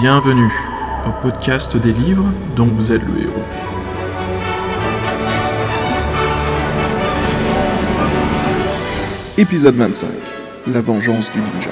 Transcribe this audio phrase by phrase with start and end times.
[0.00, 0.50] Bienvenue
[1.06, 2.24] au podcast des livres
[2.56, 3.44] dont vous êtes le héros.
[9.36, 10.08] Épisode 25
[10.72, 11.70] La vengeance du ninja.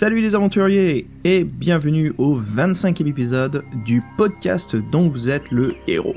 [0.00, 6.14] Salut les aventuriers et bienvenue au 25e épisode du podcast dont vous êtes le héros.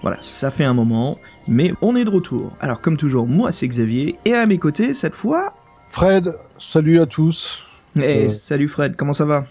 [0.00, 2.56] Voilà, ça fait un moment, mais on est de retour.
[2.60, 5.52] Alors comme toujours, moi c'est Xavier et à mes côtés cette fois...
[5.90, 7.62] Fred, salut à tous.
[7.94, 9.48] Hey, salut Fred, comment ça va?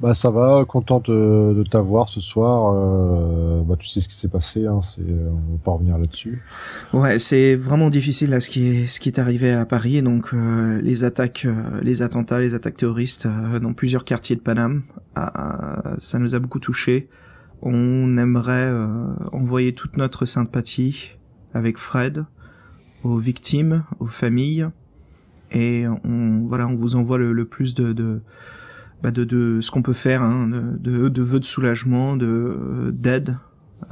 [0.00, 2.74] Bah ça va, content de, de t'avoir ce soir.
[2.74, 6.42] Euh, bah tu sais ce qui s'est passé, hein, c'est, on va pas revenir là-dessus.
[6.92, 10.02] Ouais, c'est vraiment difficile là ce qui est ce qui est arrivé à Paris.
[10.02, 14.40] Donc euh, les attaques, euh, les attentats, les attaques terroristes euh, dans plusieurs quartiers de
[14.40, 14.82] Paname,
[15.14, 17.08] ah, ça nous a beaucoup touché.
[17.62, 18.70] On aimerait
[19.32, 21.12] envoyer toute notre sympathie
[21.54, 22.26] avec Fred
[23.04, 24.66] aux victimes, aux familles,
[25.50, 28.20] et on voilà, on vous envoie le, le plus de, de
[29.04, 33.36] bah de, de, ce qu'on peut faire, hein, de, de, vœux de soulagement, de d'aide,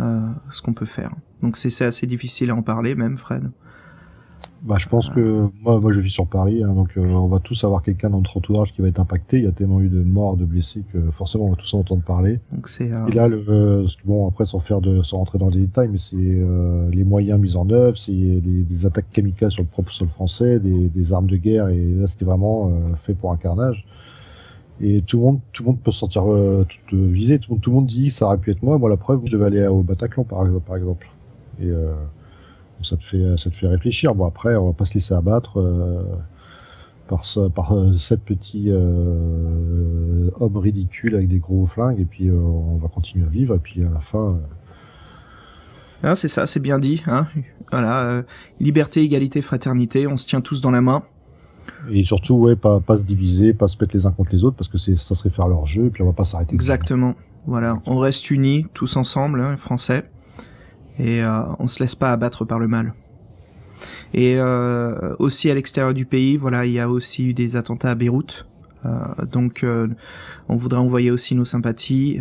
[0.00, 1.14] euh, ce qu'on peut faire.
[1.42, 3.50] Donc c'est assez difficile à en parler, même Fred.
[4.62, 7.40] Bah, je pense que moi, moi, je vis sur Paris, hein, donc euh, on va
[7.40, 9.36] tous avoir quelqu'un dans notre entourage qui va être impacté.
[9.36, 11.80] Il y a tellement eu de morts, de blessés que forcément on va tous en
[11.80, 12.40] entendre parler.
[12.50, 12.90] Donc c'est.
[12.90, 13.06] Euh...
[13.08, 15.98] Et là, le, euh, bon, après sans faire de, sans rentrer dans les détails, mais
[15.98, 19.92] c'est euh, les moyens mis en œuvre, c'est des, des, attaques kamikazes sur le propre
[19.92, 23.84] sol français, des, des armes de guerre, et là c'était vraiment fait pour un carnage
[24.83, 27.38] et tout le monde tout le monde peut se sentir euh, euh, visé.
[27.38, 28.78] Tout, le monde dit ça aurait pu être moi.
[28.78, 30.44] Moi la preuve je devais aller au Bataclan par,
[30.77, 31.08] exemple
[31.61, 31.92] et euh,
[32.83, 34.14] ça te fait ça te fait réfléchir.
[34.14, 36.02] Bon après on va pas se laisser abattre euh,
[37.06, 42.00] par ce, par sept petits euh, hommes ridicules avec des gros flingues.
[42.00, 43.55] Et puis on va continuer à vivre.
[43.55, 44.39] Et puis à la fin
[46.05, 47.29] ah, c'est ça c'est bien dit hein.
[47.70, 48.24] Voilà
[48.58, 51.05] liberté égalité fraternité on se tient tous dans la main
[51.90, 54.56] et surtout, ouais, pas, pas se diviser, pas se mettre les uns contre les autres,
[54.56, 56.55] parce que c'est, ça serait faire leur jeu, et puis on va pas s'arrêter.
[56.55, 57.14] Exactement.
[57.46, 60.05] Voilà, on reste unis, tous ensemble, hein, français,
[60.98, 62.95] et euh, on se laisse pas abattre par le mal.
[64.14, 67.90] Et euh, aussi à l'extérieur du pays, voilà, il y a aussi eu des attentats
[67.90, 68.46] à Beyrouth.
[68.84, 68.90] Euh,
[69.30, 69.89] donc, euh,
[70.48, 72.20] on voudrait envoyer aussi nos sympathies,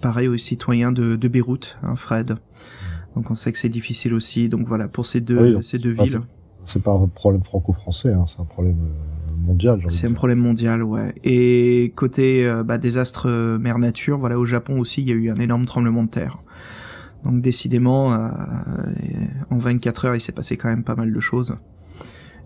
[0.00, 2.36] pareil aux citoyens de, de Beyrouth, hein, Fred.
[3.14, 4.48] Donc, on sait que c'est difficile aussi.
[4.48, 6.20] Donc voilà, pour ces deux, oui, ces deux villes
[6.68, 9.80] c'est pas un problème franco-français, hein, c'est un problème euh, mondial.
[9.88, 11.14] C'est un problème mondial, ouais.
[11.24, 15.14] Et côté euh, bah, désastre euh, mer nature, voilà, au Japon aussi, il y a
[15.14, 16.38] eu un énorme tremblement de terre.
[17.24, 18.28] Donc décidément, euh,
[19.50, 21.56] en 24 heures, il s'est passé quand même pas mal de choses.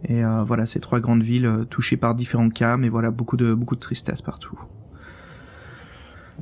[0.08, 3.76] Et voilà, ces trois grandes villes touchées par différents cas, mais voilà, beaucoup de beaucoup
[3.76, 4.58] de tristesse partout.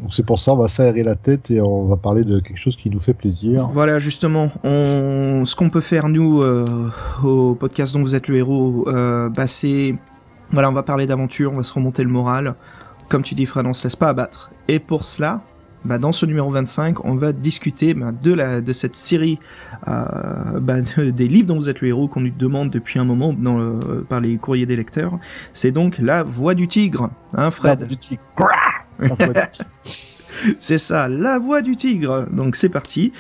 [0.00, 2.56] Donc c'est pour ça, on va s'aérer la tête et on va parler de quelque
[2.56, 3.66] chose qui nous fait plaisir.
[3.66, 6.65] Voilà, justement, ce qu'on peut faire nous euh,
[7.22, 9.94] au podcast dont vous êtes le héros, euh, bah c'est,
[10.53, 12.55] voilà, on va parler d'aventure, on va se remonter le moral.
[13.09, 14.50] Comme tu dis, Fred, on se laisse pas abattre.
[14.69, 15.41] Et pour cela,
[15.85, 19.39] bah, dans ce numéro 25, on va discuter bah, de la de cette série
[19.89, 20.05] euh,
[20.61, 23.33] bah, de, des livres dont vous êtes le héros qu'on nous demande depuis un moment
[23.33, 25.19] dans le, par les courriers des lecteurs.
[25.53, 27.81] C'est donc La Voix du Tigre, hein, Fred.
[27.81, 28.21] La du tigre.
[30.61, 32.27] c'est ça, la voix du tigre.
[32.31, 33.13] Donc c'est parti.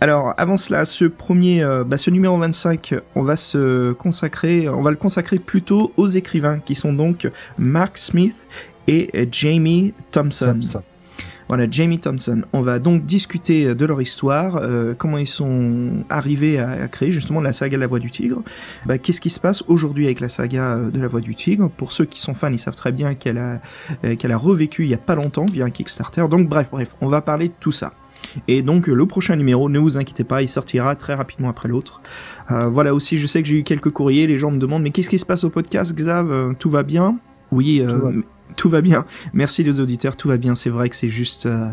[0.00, 4.82] Alors avant cela, ce premier, euh, bah, ce numéro 25, on va se consacrer, on
[4.82, 7.28] va le consacrer plutôt aux écrivains qui sont donc
[7.58, 8.36] Mark Smith
[8.86, 10.54] et Jamie Thompson.
[10.54, 10.82] Thompson.
[11.48, 12.42] Voilà, Jamie Thompson.
[12.52, 17.10] On va donc discuter de leur histoire, euh, comment ils sont arrivés à, à, créer
[17.10, 18.42] justement la saga de la Voix du Tigre.
[18.84, 21.70] Bah, Qu'est-ce qui se passe aujourd'hui avec la saga de la Voix du Tigre?
[21.70, 23.60] Pour ceux qui sont fans, ils savent très bien qu'elle a,
[24.04, 26.26] euh, qu'elle a revécu il y a pas longtemps via un Kickstarter.
[26.30, 27.92] Donc bref, bref, on va parler de tout ça.
[28.46, 32.02] Et donc le prochain numéro, ne vous inquiétez pas, il sortira très rapidement après l'autre.
[32.50, 34.90] Euh, voilà aussi, je sais que j'ai eu quelques courriers, les gens me demandent mais
[34.90, 36.30] qu'est-ce qui se passe au podcast, Xav?
[36.30, 37.16] Euh, Tout va bien?
[37.52, 38.10] Oui, tout va
[38.56, 39.04] tout va bien.
[39.32, 40.54] Merci les auditeurs, tout va bien.
[40.54, 41.68] C'est vrai que c'est juste, euh,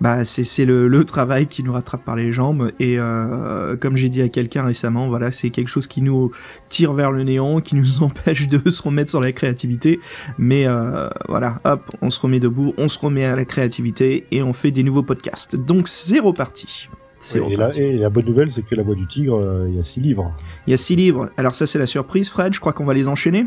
[0.00, 2.72] bah c'est le, le travail qui nous rattrape par les jambes.
[2.78, 6.32] Et euh, comme j'ai dit à quelqu'un récemment, voilà, c'est quelque chose qui nous
[6.68, 10.00] tire vers le néant, qui nous empêche de se remettre sur la créativité.
[10.38, 14.42] Mais euh, voilà, hop, on se remet debout, on se remet à la créativité et
[14.42, 15.56] on fait des nouveaux podcasts.
[15.56, 16.88] Donc c'est reparti.
[17.34, 19.76] Oui, et, la, et, la, bonne nouvelle, c'est que La Voix du Tigre, euh, il
[19.76, 20.34] y a six livres.
[20.66, 21.28] Il y a six livres.
[21.36, 22.54] Alors ça, c'est la surprise, Fred.
[22.54, 23.44] Je crois qu'on va les enchaîner.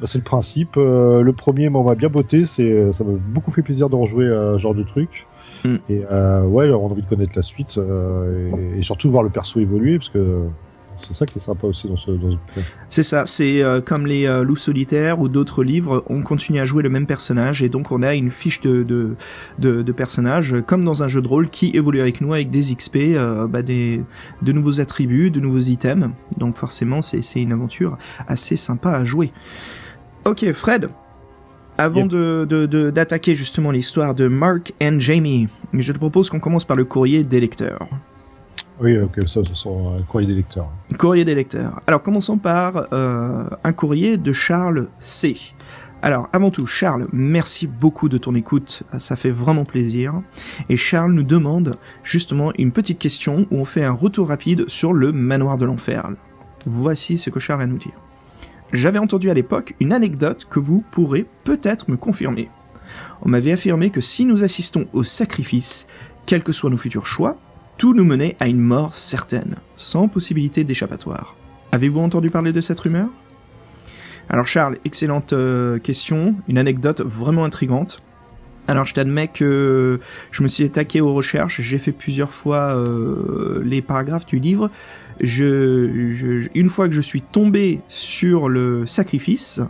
[0.00, 0.76] Bah, c'est le principe.
[0.76, 2.44] Euh, le premier m'en m'a bien botté.
[2.44, 5.26] C'est, ça m'a beaucoup fait plaisir de rejouer à ce genre de truc.
[5.64, 5.76] Mm.
[5.88, 9.22] Et euh, ouais, on a envie de connaître la suite euh, et, et, surtout voir
[9.22, 10.46] le perso évoluer parce que
[11.00, 12.60] C'est ça qui est sympa aussi dans ce, dans ce.
[12.88, 16.64] C'est ça, c'est euh, comme les euh, loups solitaires ou d'autres livres, on continue à
[16.64, 19.16] jouer le même personnage et donc on a une fiche de, de,
[19.58, 22.74] de, de personnage comme dans un jeu de rôle qui évolue avec nous avec des
[22.74, 24.02] XP, euh, bah, des,
[24.42, 26.10] de nouveaux attributs, de nouveaux items.
[26.36, 27.98] Donc forcément c'est c'est une aventure
[28.28, 29.32] assez sympa à jouer.
[30.30, 30.86] Ok Fred,
[31.76, 32.08] avant Yep.
[32.08, 36.84] de d'attaquer justement l'histoire de Mark and Jamie, je te propose qu'on commence par le
[36.84, 37.88] courrier des lecteurs.
[38.80, 40.68] Oui, ok, ça, ce sont un courrier des lecteurs.
[40.96, 41.80] Courrier des lecteurs.
[41.88, 45.36] Alors commençons par euh, un courrier de Charles C.
[46.00, 50.14] Alors avant tout, Charles, merci beaucoup de ton écoute, ça fait vraiment plaisir.
[50.68, 51.74] Et Charles nous demande
[52.04, 56.08] justement une petite question où on fait un retour rapide sur le manoir de l'enfer.
[56.66, 57.98] Voici ce que Charles a nous dire.
[58.72, 62.48] J'avais entendu à l'époque une anecdote que vous pourrez peut-être me confirmer.
[63.22, 65.86] On m'avait affirmé que si nous assistons au sacrifice,
[66.26, 67.36] quels que soient nos futurs choix,
[67.78, 71.34] tout nous menait à une mort certaine, sans possibilité d'échappatoire.
[71.72, 73.08] Avez-vous entendu parler de cette rumeur?
[74.28, 78.00] Alors Charles, excellente euh, question, une anecdote vraiment intrigante.
[78.68, 79.98] Alors je t'admets que
[80.30, 84.70] je me suis attaqué aux recherches, j'ai fait plusieurs fois euh, les paragraphes du livre.
[85.20, 89.60] Une fois que je suis tombé sur le sacrifice,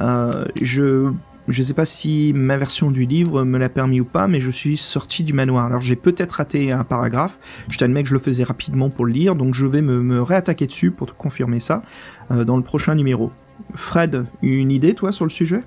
[0.00, 1.10] euh, je
[1.48, 4.50] je sais pas si ma version du livre me l'a permis ou pas, mais je
[4.50, 5.66] suis sorti du manoir.
[5.66, 7.38] Alors j'ai peut-être raté un paragraphe,
[7.70, 10.22] je t'admets que je le faisais rapidement pour le lire, donc je vais me, me
[10.22, 11.82] réattaquer dessus pour te confirmer ça
[12.30, 13.32] euh, dans le prochain numéro.
[13.74, 15.58] Fred, une idée toi sur le sujet?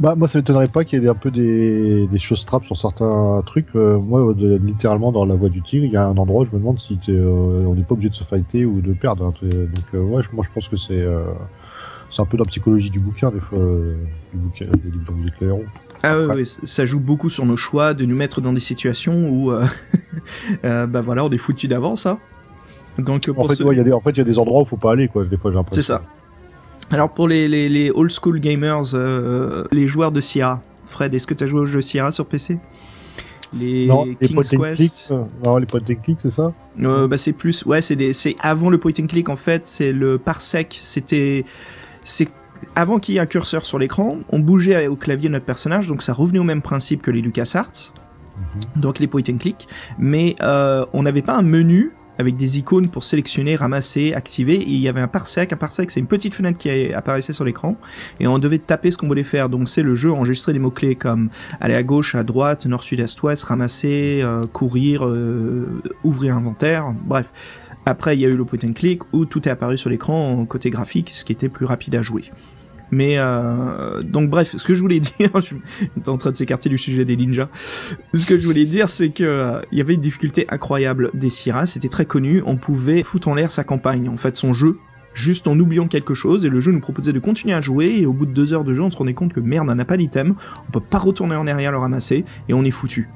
[0.00, 2.76] Bah, moi, ça m'étonnerait pas qu'il y ait un peu des, des choses trappes sur
[2.76, 3.68] certains trucs.
[3.76, 6.44] Euh, moi, de- littéralement, dans la voie du tigre, il y a un endroit où
[6.44, 9.24] je me demande si euh, on n'est pas obligé de se fighter ou de perdre.
[9.26, 9.32] hein.
[9.42, 11.22] Donc, euh, ouais, moi, je pense que c'est, euh,
[12.10, 13.94] c'est un peu la psychologie du bouquin, des fois, euh,
[14.32, 15.60] du bouquin, des livres.
[16.02, 16.42] Ah oui, Ouais.
[16.64, 19.64] ça joue beaucoup sur nos choix, de nous mettre dans des situations où, euh,
[20.64, 22.18] euh, bah voilà, on est foutu d'avance, hein.
[22.98, 24.62] Donc En fait, ouais, il y a des, en fait, il y a des endroits
[24.62, 25.24] où faut pas aller, quoi.
[25.24, 25.82] Des fois, j'ai l'impression.
[25.82, 26.02] C'est ça.
[26.94, 31.26] Alors pour les, les, les old school gamers, euh, les joueurs de Sierra, Fred, est-ce
[31.26, 32.58] que tu as joué au jeu Sierra sur PC
[33.58, 36.52] Les Non, les point King's click, Quest euh, non, les point and click, c'est ça?
[36.80, 39.66] Euh, bah c'est plus ouais c'est des c'est avant le point and click en fait
[39.66, 41.44] c'est le parsec c'était
[42.02, 42.28] c'est
[42.74, 46.02] avant qu'il y ait un curseur sur l'écran on bougeait au clavier notre personnage donc
[46.02, 47.92] ça revenait au même principe que les LucasArts
[48.74, 49.68] donc les point and click
[49.98, 54.76] mais euh, on n'avait pas un menu avec des icônes pour sélectionner, ramasser, activer, il
[54.76, 55.52] y avait un parsec.
[55.52, 57.76] Un parsec, c'est une petite fenêtre qui apparaissait sur l'écran,
[58.20, 59.48] et on devait taper ce qu'on voulait faire.
[59.48, 61.30] Donc c'est le jeu enregistrer des mots-clés comme
[61.60, 66.92] aller à gauche, à droite, nord, sud, est, ouest, ramasser, euh, courir, euh, ouvrir inventaire,
[67.04, 67.26] bref.
[67.86, 70.42] Après, il y a eu le point and click où tout est apparu sur l'écran
[70.46, 72.24] côté graphique, ce qui était plus rapide à jouer.
[72.90, 75.54] Mais euh, donc bref, ce que je voulais dire, je
[75.96, 77.48] j'étais en train de s'écarter du sujet des ninjas.
[78.14, 81.28] Ce que je voulais dire, c'est que euh, il y avait une difficulté incroyable des
[81.28, 82.42] Sierra, c'était très connu.
[82.46, 84.78] On pouvait foutre en l'air sa campagne, en fait son jeu,
[85.14, 87.86] juste en oubliant quelque chose, et le jeu nous proposait de continuer à jouer.
[87.98, 89.74] Et au bout de deux heures de jeu, on se rendait compte que merde, on
[89.74, 90.34] n'a pas d'item,
[90.68, 93.08] on peut pas retourner en arrière le ramasser, et on est foutu.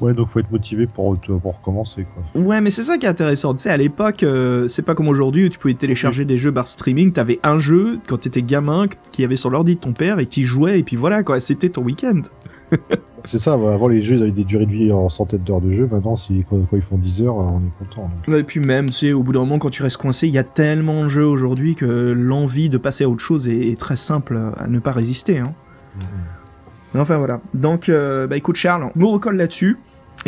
[0.00, 2.42] Ouais, donc faut être motivé pour, pour recommencer, quoi.
[2.42, 3.54] Ouais, mais c'est ça qui est intéressant.
[3.54, 6.52] Tu sais, à l'époque, euh, c'est pas comme aujourd'hui où tu pouvais télécharger des jeux
[6.52, 7.12] par streaming.
[7.12, 10.44] T'avais un jeu quand t'étais gamin qui avait sur l'ordi de ton père et t'y
[10.44, 12.22] jouais et puis voilà quoi, c'était ton week-end.
[13.24, 15.72] C'est ça, avant les jeux ils avaient des durées de vie en centaines d'heures de
[15.72, 18.08] jeu, maintenant si, quand, quand ils font 10 heures, on est content.
[18.26, 18.36] donc.
[18.36, 20.38] Et puis même, tu sais, au bout d'un moment, quand tu restes coincé, il y
[20.38, 23.96] a tellement de jeux aujourd'hui que l'envie de passer à autre chose est, est très
[23.96, 25.38] simple à ne pas résister.
[25.38, 25.52] Hein.
[26.96, 27.40] Enfin voilà.
[27.54, 29.76] Donc, euh, bah écoute Charles, on me recolle là-dessus.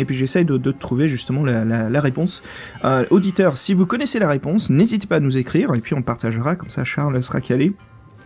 [0.01, 2.41] Et puis j'essaye de, trouver justement la, réponse.
[2.83, 6.01] Euh, auditeur, si vous connaissez la réponse, n'hésitez pas à nous écrire et puis on
[6.01, 7.73] partagera, comme ça Charles sera calé.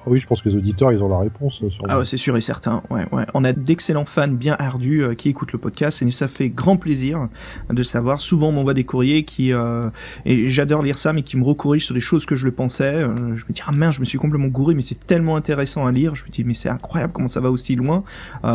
[0.06, 2.18] Ah oui, je pense que les auditeurs, ils ont la réponse euh, Ah ouais, c'est
[2.18, 2.84] sûr et certain.
[2.92, 3.26] Ouais, ouais.
[3.34, 6.78] On a d'excellents fans bien ardus euh, qui écoutent le podcast et ça fait grand
[6.78, 7.28] plaisir
[7.72, 8.22] de savoir.
[8.22, 9.82] Souvent, on m'envoie des courriers qui euh,
[10.26, 12.96] et j'adore lire ça, mais qui me recorrigent sur des choses que je le pensais.
[12.98, 15.88] Euh, je me dis ah mince, je me suis complètement gouré, mais c'est tellement intéressant
[15.88, 16.14] à lire.
[16.14, 18.04] Je me dis mais c'est incroyable comment ça va aussi loin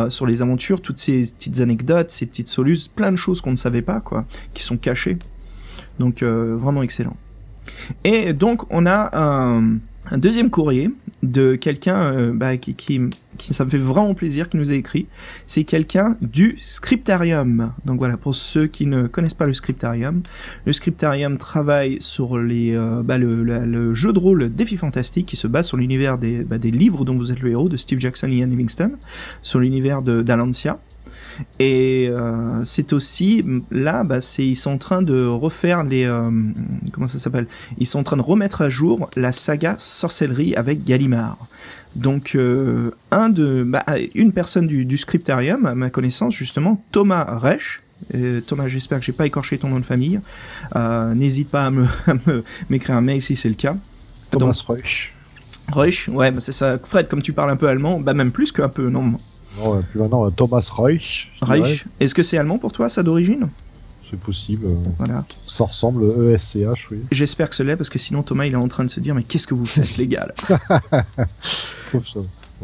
[0.07, 3.57] sur les aventures, toutes ces petites anecdotes, ces petites solutions, plein de choses qu'on ne
[3.57, 5.17] savait pas quoi, qui sont cachées.
[5.99, 7.17] Donc vraiment excellent.
[8.05, 9.79] Et donc on a un,
[10.09, 10.89] un deuxième courrier
[11.21, 12.99] de quelqu'un euh, bah, qui, qui,
[13.37, 15.05] qui, ça me fait vraiment plaisir, qui nous a écrit.
[15.45, 17.71] C'est quelqu'un du Scriptarium.
[17.85, 20.21] Donc voilà, pour ceux qui ne connaissent pas le Scriptarium,
[20.65, 25.47] le Scriptarium travaille sur les, euh, bah, le, jeu de rôle Défi Fantastique qui se
[25.47, 28.27] base sur l'univers des, bah, des livres dont vous êtes le héros de Steve Jackson
[28.29, 28.97] et Ian Livingstone,
[29.43, 30.79] sur l'univers d'Alancia.
[31.59, 36.29] Et euh, c'est aussi là, bah, c'est ils sont en train de refaire les euh,
[36.91, 37.47] comment ça s'appelle?
[37.77, 41.37] Ils sont en train de remettre à jour la saga sorcellerie avec Gallimard.
[41.95, 43.83] Donc euh, un de bah,
[44.15, 47.79] une personne du, du scriptarium, à ma connaissance justement, Thomas Reich,
[48.47, 50.19] Thomas, j'espère que j'ai pas écorché ton nom de famille.
[50.75, 51.85] Euh, N'hésite pas à me
[52.69, 53.75] m'écrire un mail si c'est le cas.
[54.31, 55.13] Thomas Reusch.
[55.71, 56.77] Reusch, ouais, bah c'est ça.
[56.79, 59.13] Fred, comme tu parles un peu allemand, bah même plus qu'un peu, non?
[59.57, 61.29] Non, euh, plus maintenant, euh, Thomas dirais.
[61.41, 61.85] Reich.
[61.99, 63.49] Est-ce que c'est allemand pour toi, ça d'origine?
[64.09, 64.65] C'est possible.
[64.67, 65.23] euh, Voilà.
[65.45, 66.03] Ça ressemble
[66.33, 66.97] ESCH, oui.
[67.11, 69.15] J'espère que ce l'est parce que sinon Thomas il est en train de se dire
[69.15, 70.27] mais qu'est-ce que vous faites les gars
[71.41, 72.19] Je trouve ça.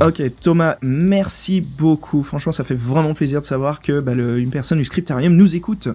[0.05, 2.21] Ok Thomas, merci beaucoup.
[2.21, 5.55] Franchement ça fait vraiment plaisir de savoir que bah, le- une personne du Scriptarium nous
[5.55, 5.87] écoute.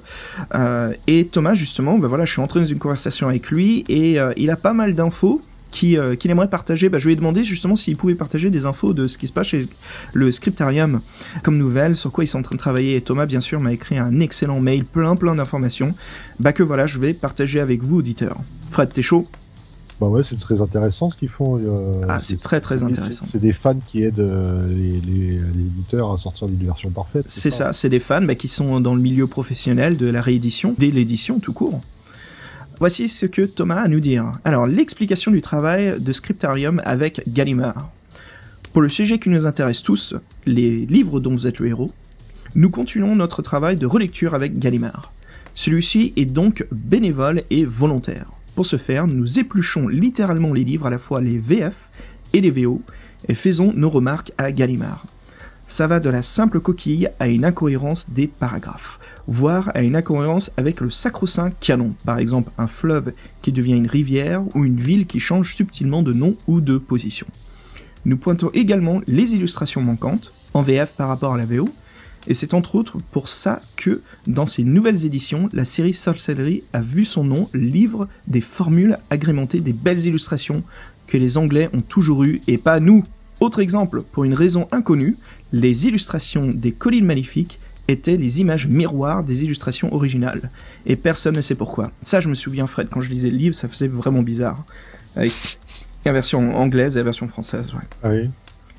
[0.55, 4.19] Euh, et Thomas justement, bah voilà, je suis entré dans une conversation avec lui et
[4.19, 5.41] euh, il a pas mal d'infos
[5.73, 6.89] qui, euh, qu'il aimerait partager.
[6.89, 9.33] Bah, je lui ai demandé justement s'il pouvait partager des infos de ce qui se
[9.33, 9.67] passe chez
[10.13, 11.01] le Scriptarium
[11.43, 12.95] comme nouvelle, sur quoi ils sont en train de travailler.
[12.95, 15.95] Et Thomas bien sûr m'a écrit un excellent mail, plein plein d'informations.
[16.39, 18.37] Bah que voilà, je vais partager avec vous auditeurs.
[18.71, 19.25] Fred, t'es chaud?
[20.01, 21.59] Bah ouais, c'est très intéressant ce qu'ils font.
[21.59, 23.25] euh, Ah, c'est très très intéressant.
[23.25, 27.27] C'est des fans qui aident euh, les, les- les éditeurs à sortir d'une version parfaite.
[27.29, 30.75] C'est ça, c'est des fans bah, qui sont dans le milieu professionnel de la réédition,
[30.77, 31.81] dès l'édition tout court.
[32.83, 34.33] Voici ce que Thomas a à nous dire.
[34.45, 37.93] Alors, l'explication du travail de Scriptarium avec Gallimard.
[38.73, 41.93] Pour le sujet qui nous intéresse tous, les livres dont vous êtes le héros,
[42.57, 45.13] nous continuons notre travail de relecture avec Gallimard.
[45.55, 48.27] Celui-ci est donc bénévole et volontaire.
[48.57, 51.89] Pour ce faire, nous épluchons littéralement les livres, à la fois les VF
[52.33, 52.83] et les VO,
[53.29, 55.07] et faisons nos remarques à Gallimard.
[55.69, 60.51] Ça va de la simple coquille à une incohérence des paragraphes, voire à une incohérence
[60.57, 63.13] avec le sacro-saint canon, par exemple un fleuve
[63.43, 67.27] qui devient une rivière ou une ville qui change subtilement de nom ou de position.
[68.05, 71.69] Nous pointons également les illustrations manquantes, en VF par rapport à la VO,
[72.29, 76.81] et c'est entre autres pour ça que, dans ces nouvelles éditions, la série Sorcellery a
[76.81, 80.63] vu son nom livre des formules agrémentées des belles illustrations
[81.09, 83.03] que les Anglais ont toujours eues et pas nous.
[83.41, 85.17] Autre exemple, pour une raison inconnue,
[85.53, 87.59] les illustrations des collines magnifiques
[87.89, 90.51] étaient les images miroirs des illustrations originales.
[90.87, 91.91] Et personne ne sait pourquoi.
[92.03, 94.65] Ça, je me souviens, Fred, quand je lisais le livre, ça faisait vraiment bizarre.
[95.17, 95.33] Avec
[96.05, 97.87] la version anglaise et la version française, ouais.
[98.03, 98.31] Ah oui.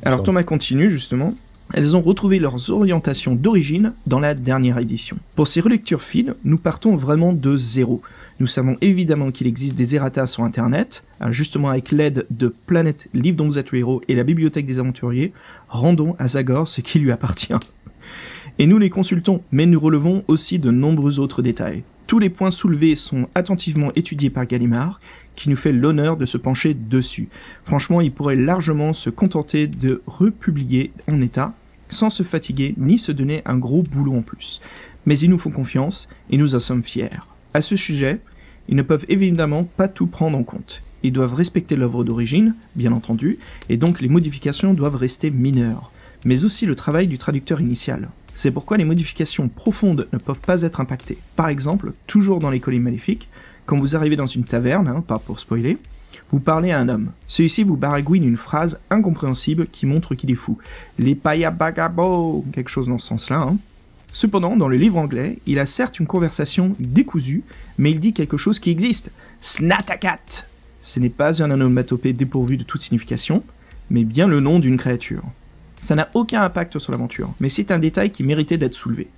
[0.03, 0.23] Alors.
[0.23, 1.35] Thomas continue justement.
[1.73, 5.17] Elles ont retrouvé leurs orientations d'origine dans la dernière édition.
[5.35, 8.01] Pour ces relectures fines, nous partons vraiment de zéro.
[8.39, 11.03] Nous savons évidemment qu'il existe des errata sur Internet.
[11.19, 14.65] Alors, justement avec l'aide de Planète Livre dont vous êtes le héros et la Bibliothèque
[14.65, 15.31] des Aventuriers,
[15.69, 17.53] rendons à Zagor ce qui lui appartient.
[18.59, 21.83] Et nous les consultons, mais nous relevons aussi de nombreux autres détails.
[22.05, 25.01] Tous les points soulevés sont attentivement étudiés par Gallimard,
[25.35, 27.29] qui nous fait l'honneur de se pencher dessus.
[27.65, 31.53] Franchement, il pourrait largement se contenter de republier en état,
[31.89, 34.61] sans se fatiguer ni se donner un gros boulot en plus.
[35.07, 37.09] Mais ils nous font confiance et nous en sommes fiers.
[37.55, 38.19] À ce sujet,
[38.69, 40.83] ils ne peuvent évidemment pas tout prendre en compte.
[41.01, 45.91] Ils doivent respecter l'œuvre d'origine, bien entendu, et donc les modifications doivent rester mineures,
[46.23, 48.09] mais aussi le travail du traducteur initial.
[48.33, 51.19] C'est pourquoi les modifications profondes ne peuvent pas être impactées.
[51.35, 53.27] Par exemple, toujours dans les collines maléfiques,
[53.65, 55.77] quand vous arrivez dans une taverne, hein, pas pour spoiler,
[56.31, 57.11] vous parlez à un homme.
[57.27, 60.57] Celui-ci vous baragouine une phrase incompréhensible qui montre qu'il est fou.
[60.97, 63.41] Les payabagabo, quelque chose dans ce sens-là.
[63.41, 63.57] Hein.
[64.11, 67.43] Cependant, dans le livre anglais, il a certes une conversation décousue,
[67.77, 69.11] mais il dit quelque chose qui existe.
[69.41, 70.45] Snatakat
[70.81, 73.43] Ce n'est pas un onomatopée dépourvu de toute signification,
[73.89, 75.23] mais bien le nom d'une créature.
[75.83, 79.09] Ça n'a aucun impact sur l'aventure, mais c'est un détail qui méritait d'être soulevé.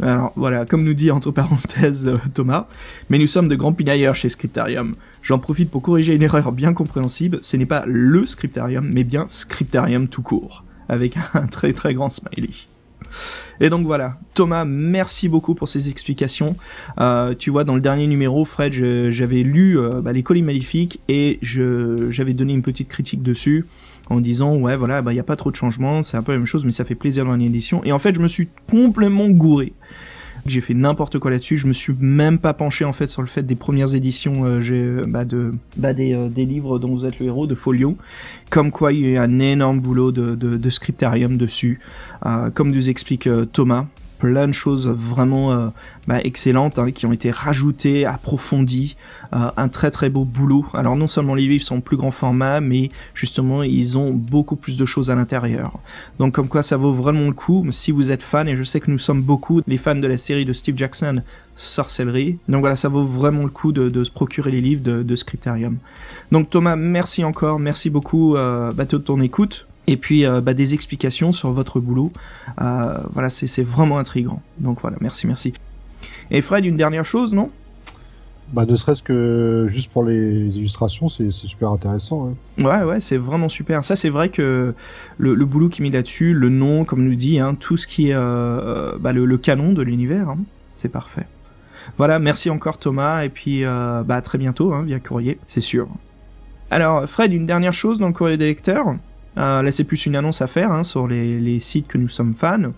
[0.00, 2.66] Alors voilà, comme nous dit entre parenthèses euh, Thomas,
[3.10, 4.94] mais nous sommes de grands pinailleurs chez Scriptarium.
[5.22, 9.26] J'en profite pour corriger une erreur bien compréhensible, ce n'est pas LE Scriptarium, mais bien
[9.28, 12.48] Scriptarium tout court, avec un très très grand smiley.
[13.60, 16.56] Et donc voilà, Thomas, merci beaucoup pour ces explications.
[17.00, 21.00] Euh, tu vois, dans le dernier numéro, Fred, j'avais lu euh, bah, les colis maléfiques
[21.08, 23.66] et j'avais donné une petite critique dessus
[24.12, 26.32] en disant ouais voilà bah il y a pas trop de changements, c'est un peu
[26.32, 27.82] la même chose, mais ça fait plaisir dans l'édition.
[27.84, 29.72] Et en fait, je me suis complètement gouré.
[30.44, 31.56] J'ai fait n'importe quoi là-dessus.
[31.56, 34.60] Je me suis même pas penché en fait sur le fait des premières éditions euh,
[34.60, 37.54] j'ai, euh, bah, de bah, des, euh, des livres dont vous êtes le héros de
[37.54, 37.96] Folio.
[38.50, 41.80] Comme quoi il y a un énorme boulot de, scriptarium dessus.
[42.54, 43.86] Comme nous explique Thomas,
[44.22, 45.66] plein de choses vraiment euh,
[46.06, 48.96] bah, excellentes hein, qui ont été rajoutées, approfondies,
[49.34, 50.64] euh, un très très beau boulot.
[50.74, 54.76] Alors non seulement les livres sont plus grand format, mais justement ils ont beaucoup plus
[54.76, 55.80] de choses à l'intérieur.
[56.20, 58.78] Donc comme quoi ça vaut vraiment le coup si vous êtes fan, et je sais
[58.78, 61.22] que nous sommes beaucoup les fans de la série de Steve Jackson,
[61.56, 62.38] Sorcellerie.
[62.48, 65.78] Donc voilà, ça vaut vraiment le coup de, se procurer les livres de, de Scriptarium.
[66.30, 69.66] Donc Thomas, merci encore, merci beaucoup euh, bah, de ton écoute.
[69.86, 72.12] Et puis euh, bah, des explications sur votre boulot.
[72.60, 74.40] Euh, voilà, c'est c'est vraiment intriguant.
[74.58, 75.52] Donc voilà, merci, merci.
[76.30, 77.50] Et Fred, une dernière chose, non?
[78.52, 82.28] Bah, ne serait-ce que juste pour les illustrations, c'est c'est super intéressant.
[82.28, 82.62] hein.
[82.62, 83.84] Ouais, ouais, c'est vraiment super.
[83.84, 84.74] Ça, c'est vrai que
[85.18, 88.10] le, le boulot qu'il met là-dessus, le nom, comme nous dit, hein, tout ce qui
[88.10, 90.38] est euh, euh, bah, le, le canon de l'univers, hein,
[90.74, 91.26] c'est parfait.
[91.98, 95.88] Voilà, merci encore Thomas, et puis bah, à très bientôt hein, via courrier, c'est sûr.
[96.70, 98.94] Alors Fred, une dernière chose dans le courrier des lecteurs?
[99.38, 102.08] Euh, là, c'est plus une annonce à faire hein, sur les, les, sites que nous
[102.08, 102.72] sommes fans.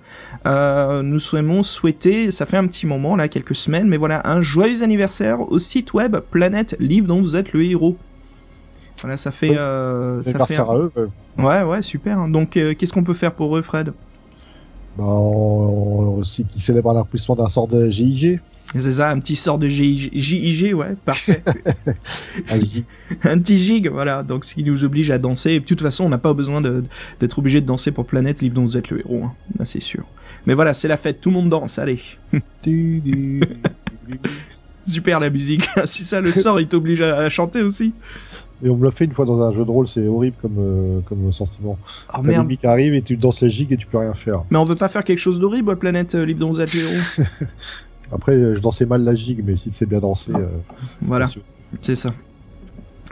[0.47, 4.41] Euh, nous souhaitons souhaiter, ça fait un petit moment, là, quelques semaines, mais voilà, un
[4.41, 7.97] joyeux anniversaire au site web Planète Livre dont vous êtes le héros.
[9.01, 9.57] Voilà, ça fait.
[9.57, 10.65] Euh, ça fait un...
[10.65, 10.93] à eux.
[11.39, 12.29] Ouais, ouais, super.
[12.29, 13.93] Donc, euh, qu'est-ce qu'on peut faire pour eux, Fred?
[14.97, 18.41] Bah, on, aussi qui célèbre l'accomplissement d'un sort de GIG.
[18.77, 21.43] C'est ça, un petit sort de GIG, GIG ouais, parfait.
[23.25, 24.23] un, petit gig, voilà.
[24.23, 25.53] Donc, ce qui nous oblige à danser.
[25.53, 28.55] Et de toute façon, on n'a pas besoin d'être obligé de danser pour Planète, livre
[28.55, 29.25] dont vous êtes le héros.
[29.25, 29.65] Hein.
[29.65, 30.05] c'est sûr.
[30.47, 32.01] Mais voilà, c'est la fête, tout le monde danse, allez.
[34.87, 35.69] Super la musique.
[35.85, 37.95] si ça le sort, il t'oblige à chanter aussi.
[38.65, 40.57] Et on me l'a fait une fois dans un jeu de rôle, c'est horrible comme,
[40.59, 41.79] euh, comme sentiment.
[42.17, 42.51] Oh, merde.
[42.57, 44.41] qui arrive et tu danses les gigs et tu peux rien faire.
[44.51, 47.27] Mais on veut pas faire quelque chose d'horrible, Planète euh, Libre dont vous êtes héros
[48.13, 50.33] Après, euh, je dansais mal la gigue, mais si tu sais bien danser.
[50.35, 50.47] Euh,
[51.03, 51.27] voilà,
[51.81, 52.11] c'est ça.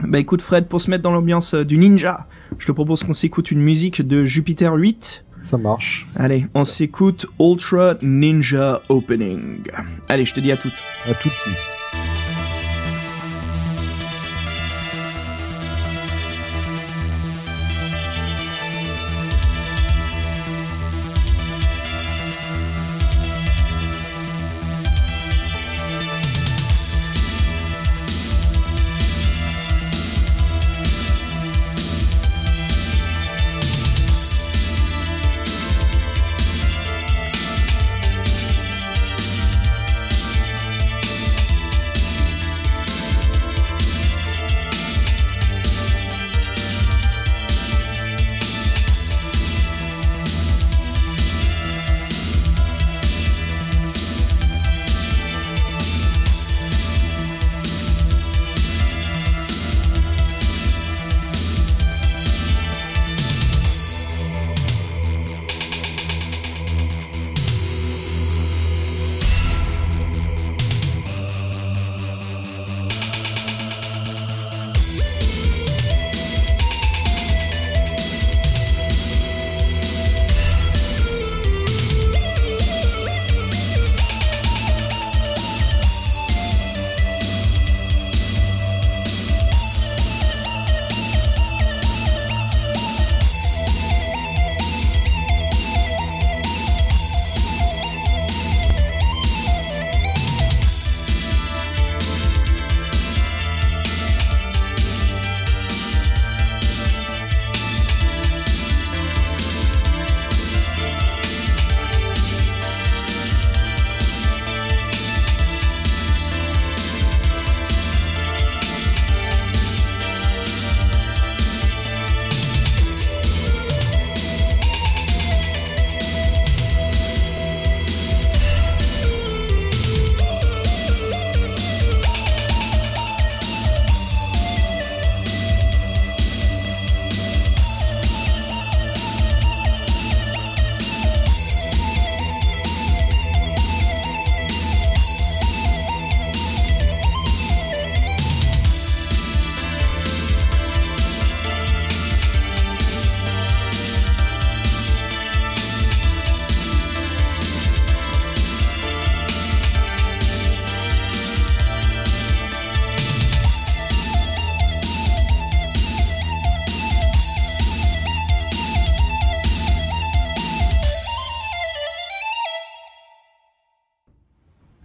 [0.03, 2.25] Bah écoute Fred, pour se mettre dans l'ambiance du ninja,
[2.57, 5.23] je te propose qu'on s'écoute une musique de Jupiter 8.
[5.43, 6.07] Ça marche.
[6.15, 9.69] Allez, on s'écoute Ultra Ninja Opening.
[10.09, 10.73] Allez, je te dis à toutes.
[11.07, 11.82] À toutes.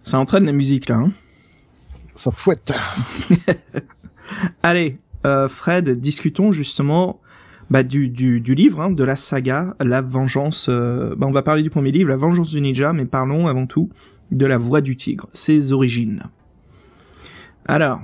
[0.09, 0.97] Ça entraîne la musique là.
[0.97, 1.11] Hein
[2.15, 2.73] ça fouette.
[4.63, 7.21] Allez, euh, Fred, discutons justement
[7.69, 10.69] bah, du, du, du livre, hein, de la saga, la vengeance.
[10.71, 13.67] Euh, bah, on va parler du premier livre, la vengeance du ninja, mais parlons avant
[13.67, 13.91] tout
[14.31, 16.23] de la voix du tigre, ses origines.
[17.67, 18.01] Alors,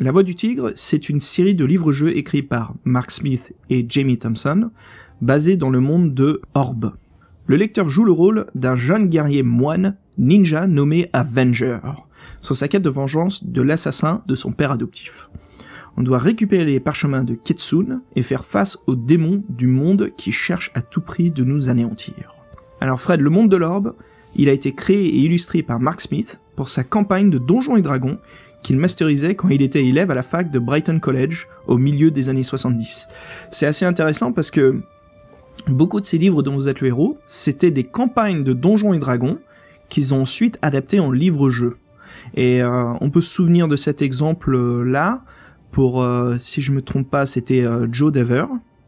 [0.00, 4.18] la voix du tigre, c'est une série de livres-jeux écrits par Mark Smith et Jamie
[4.18, 4.70] Thompson,
[5.20, 6.94] basés dans le monde de Orb.
[7.46, 11.78] Le lecteur joue le rôle d'un jeune guerrier moine ninja nommé Avenger,
[12.40, 15.28] sur sa quête de vengeance de l'assassin de son père adoptif.
[15.96, 20.32] On doit récupérer les parchemins de Kitsune et faire face aux démons du monde qui
[20.32, 22.34] cherchent à tout prix de nous anéantir.
[22.80, 23.94] Alors Fred, le monde de l'orbe,
[24.34, 27.82] il a été créé et illustré par Mark Smith pour sa campagne de Donjons et
[27.82, 28.18] Dragons
[28.62, 32.28] qu'il masterisait quand il était élève à la fac de Brighton College au milieu des
[32.28, 33.08] années 70.
[33.50, 34.80] C'est assez intéressant parce que
[35.68, 38.98] beaucoup de ces livres dont vous êtes le héros, c'était des campagnes de Donjons et
[38.98, 39.38] Dragons
[39.88, 41.76] qu'ils ont ensuite adapté en livre-jeu.
[42.34, 45.22] Et euh, on peut se souvenir de cet exemple-là
[45.70, 48.46] pour, euh, si je me trompe pas, c'était euh, Joe Dever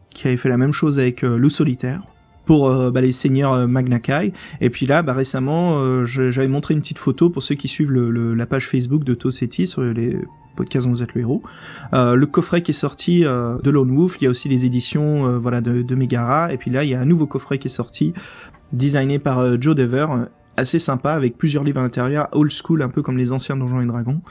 [0.09, 2.01] qui avait fait la même chose avec Loup Solitaire
[2.45, 4.33] pour bah, les seigneurs Magna Kai.
[4.61, 8.33] Et puis là, bah, récemment, j'avais montré une petite photo pour ceux qui suivent le,
[8.33, 10.17] la page Facebook de Tossetti sur les
[10.55, 11.43] podcasts dont vous êtes le héros.
[11.93, 15.61] le coffret qui est sorti de Lone Wolf, il y a aussi les éditions voilà
[15.61, 16.51] de, de Megara.
[16.51, 18.13] Et puis là, il y a un nouveau coffret qui est sorti,
[18.71, 20.07] designé par Joe Dever,
[20.57, 23.81] assez sympa avec plusieurs livres à l'intérieur, old school un peu comme les anciens Donjons
[23.81, 24.21] et Dragons.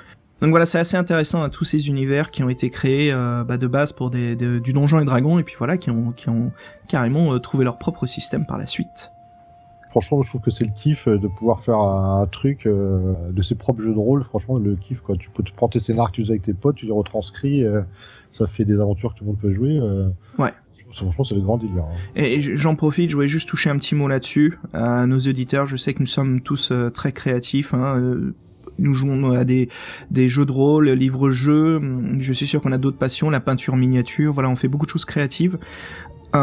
[0.42, 3.56] Donc voilà, c'est assez intéressant à tous ces univers qui ont été créés euh, bah,
[3.56, 6.52] de base pour des, du Donjon et Dragons et puis voilà qui ont, qui ont
[6.88, 9.12] carrément euh, trouvé leur propre système par la suite.
[9.88, 13.54] Franchement, je trouve que c'est le kiff euh, de pouvoir faire un, truc de ses
[13.54, 14.24] propres jeux de rôle.
[14.24, 15.16] Franchement, le kiff quoi.
[15.16, 17.64] Tu peux te prendre tes scénarios que tu avec tes potes, tu les retranscris,
[18.30, 19.80] ça fait des aventures que tout le monde peut jouer.
[20.38, 20.52] ouais.
[20.92, 21.84] Franchement, c'est le grand délire.
[21.84, 22.12] Hein.
[22.16, 25.66] Et j'en profite, je voulais juste toucher un petit mot là-dessus à nos auditeurs.
[25.66, 27.74] Je sais que nous sommes tous très créatifs.
[27.74, 28.32] Hein,
[28.78, 29.68] nous jouons à des,
[30.10, 31.80] des jeux de rôle, livres-jeux.
[32.18, 34.32] Je suis sûr qu'on a d'autres passions, la peinture miniature.
[34.32, 35.58] Voilà, on fait beaucoup de choses créatives.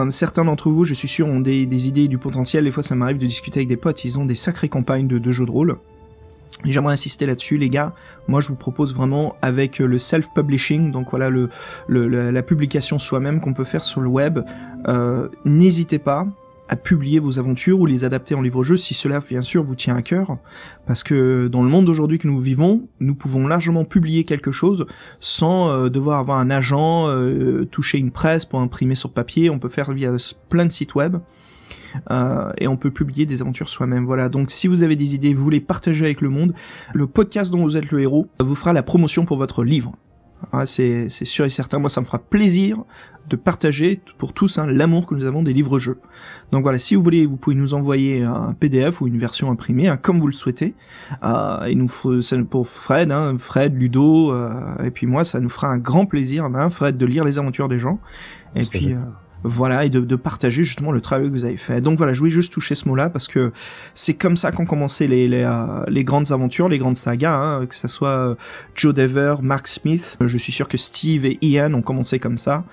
[0.09, 2.63] certains d'entre vous, je suis sûr, ont des, des idées du potentiel.
[2.63, 4.03] Des fois, ça m'arrive de discuter avec des potes.
[4.05, 5.77] Ils ont des sacrées campagnes de jeux de rôle.
[6.65, 7.93] J'aimerais insister là-dessus, les gars.
[8.27, 11.49] Moi, je vous propose vraiment avec le self-publishing, donc voilà le,
[11.87, 14.39] le la, publication soi-même qu'on peut faire sur le web.
[14.87, 16.27] Euh, N'hésitez pas
[16.69, 19.95] à publier vos aventures ou les adapter en livre-jeu si cela bien sûr vous tient
[19.95, 20.37] à cœur
[20.87, 24.85] parce que dans le monde d'aujourd'hui que nous vivons nous pouvons largement publier quelque chose
[25.19, 29.59] sans euh, devoir avoir un agent euh, toucher une presse pour imprimer sur papier on
[29.59, 30.11] peut faire via
[30.49, 31.17] plein de sites web
[32.11, 34.05] euh, et on peut publier des aventures soi-même.
[34.05, 34.29] Voilà.
[34.29, 36.53] Donc si vous avez des idées, vous voulez partager avec le monde,
[36.93, 39.93] le podcast dont vous êtes le héros vous fera la promotion pour votre livre.
[40.51, 41.79] Ah, c'est sûr et certain.
[41.79, 42.83] Moi, ça me fera plaisir
[43.29, 45.99] de partager pour tous hein, l'amour que nous avons des livres-jeux.
[46.51, 49.87] Donc voilà, si vous voulez, vous pouvez nous envoyer un PDF ou une version imprimée,
[49.87, 50.75] hein, comme vous le souhaitez.
[51.23, 51.89] Euh, et nous,
[52.49, 54.51] pour Fred, hein, Fred, Ludo, euh,
[54.83, 57.69] et puis moi, ça nous fera un grand plaisir, hein, Fred, de lire les aventures
[57.69, 57.99] des gens.
[58.55, 58.97] Et puis euh,
[59.43, 61.81] voilà, et de, de, partager justement le travail que vous avez fait.
[61.81, 63.51] Donc voilà, je voulais juste toucher ce mot-là parce que
[63.93, 67.65] c'est comme ça qu'ont commencé les, les, euh, les, grandes aventures, les grandes sagas, hein,
[67.65, 68.37] que ce soit
[68.75, 70.17] Joe Dever, Mark Smith.
[70.21, 72.63] Je suis sûr que Steve et Ian ont commencé comme ça.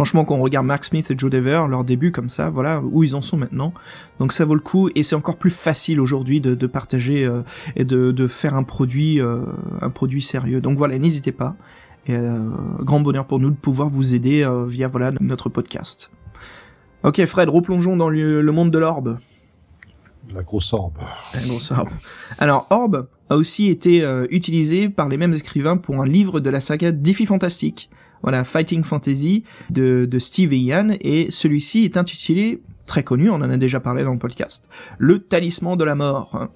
[0.00, 3.04] Franchement, quand on regarde Mark Smith et Joe Dever, leur début comme ça, voilà où
[3.04, 3.74] ils en sont maintenant.
[4.18, 7.42] Donc ça vaut le coup et c'est encore plus facile aujourd'hui de, de, partager euh,
[7.76, 9.42] et de, de, faire un produit, euh,
[9.82, 10.62] un produit sérieux.
[10.62, 11.54] Donc voilà, n'hésitez pas.
[12.06, 12.38] Et euh,
[12.80, 16.10] grand bonheur pour nous de pouvoir vous aider via voilà notre podcast.
[17.02, 19.18] Ok Fred, replongeons dans le, le monde de l'orbe.
[20.34, 20.98] La grosse orbe.
[21.34, 21.88] La grosse orbe.
[22.38, 26.60] Alors orbe a aussi été utilisé par les mêmes écrivains pour un livre de la
[26.60, 27.90] saga Diffie Fantastique
[28.22, 33.36] voilà, Fighting Fantasy de, de Steve et Ian, et celui-ci est intitulé, très connu, on
[33.36, 36.48] en a déjà parlé dans le podcast, Le Talisman de la Mort.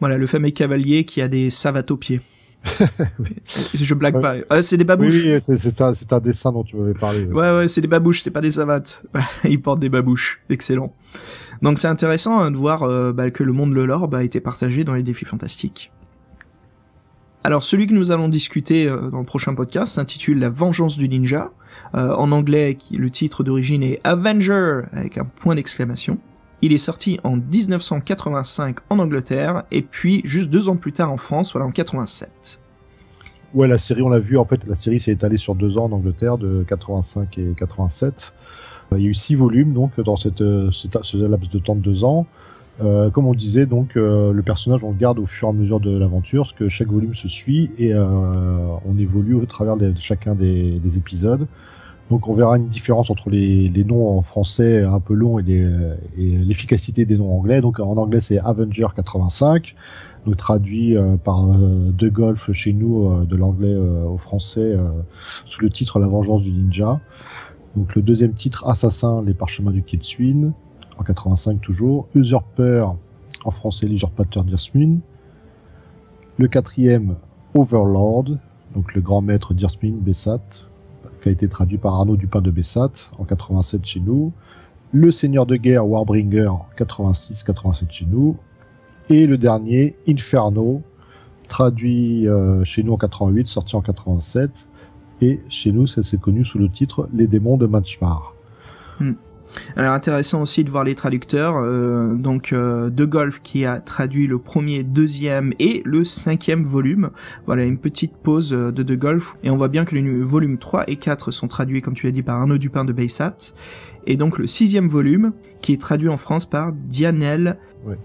[0.00, 2.20] Voilà, le fameux cavalier qui a des savates aux pieds.
[3.74, 4.36] Je blague pas.
[4.50, 5.14] Ah, c'est des babouches.
[5.14, 7.24] Oui, oui c'est un, un, dessin dont tu m'avais parlé.
[7.24, 9.02] Ouais, ouais, c'est des babouches, c'est pas des savates.
[9.44, 10.40] Il porte des babouches.
[10.50, 10.92] Excellent.
[11.62, 14.40] Donc c'est intéressant hein, de voir euh, bah, que le monde de l'orbe a été
[14.40, 15.90] partagé dans les défis fantastiques.
[17.44, 21.08] Alors celui que nous allons discuter euh, dans le prochain podcast s'intitule La vengeance du
[21.08, 21.52] ninja.
[21.94, 26.18] Euh, en anglais, le titre d'origine est Avenger avec un point d'exclamation.
[26.62, 31.16] Il est sorti en 1985 en Angleterre et puis juste deux ans plus tard en
[31.16, 32.60] France, voilà en 87.
[33.54, 35.84] Ouais, la série, on l'a vu, en fait, la série s'est étalée sur deux ans
[35.84, 38.34] en Angleterre, de 85 et 87.
[38.92, 41.80] Euh, il y a eu six volumes, donc, dans cette, ce laps de temps de
[41.80, 42.26] deux ans.
[42.82, 45.54] Euh, comme on disait, donc euh, le personnage on le garde au fur et à
[45.54, 48.04] mesure de l'aventure, parce que chaque volume se suit et euh,
[48.84, 51.46] on évolue au travers de chacun des, épisodes.
[52.10, 55.66] Donc on verra une différence entre les, noms en français un peu longs et
[56.16, 57.60] l'efficacité des noms anglais.
[57.60, 59.74] Donc en anglais c'est Avenger 85,
[60.24, 64.76] donc traduit par De Golf chez nous de l'anglais au français
[65.46, 67.00] sous le titre La Vengeance du Ninja.
[67.74, 70.52] Donc le deuxième titre Assassin, les parchemins du Kitswin
[70.98, 72.86] en 85 toujours, Usurper,
[73.44, 74.98] en français l'usurpateur d'Irsmin,
[76.38, 77.16] le quatrième
[77.54, 78.38] Overlord,
[78.74, 80.40] donc le grand maître d'Irsmin, Bessat,
[81.26, 84.32] qui a été traduit par Arnaud Dupin de Bessat en 87 chez nous,
[84.92, 88.36] le seigneur de guerre Warbringer 86-87 chez nous,
[89.10, 90.82] et le dernier Inferno,
[91.48, 94.68] traduit euh, chez nous en 88, sorti en 87,
[95.20, 98.32] et chez nous ça s'est connu sous le titre Les démons de Manchmar.
[99.00, 99.14] Hmm.
[99.76, 101.56] Alors intéressant aussi de voir les traducteurs.
[101.56, 107.10] Euh, donc euh, De Golf qui a traduit le premier, deuxième et le cinquième volume.
[107.46, 110.58] Voilà une petite pause euh, de De Golf et on voit bien que les volumes
[110.58, 113.54] 3 et 4 sont traduits comme tu l'as dit par Arnaud Dupin de Baysat.
[114.06, 117.96] Et donc le sixième volume qui est traduit en France par Dianel Ouais.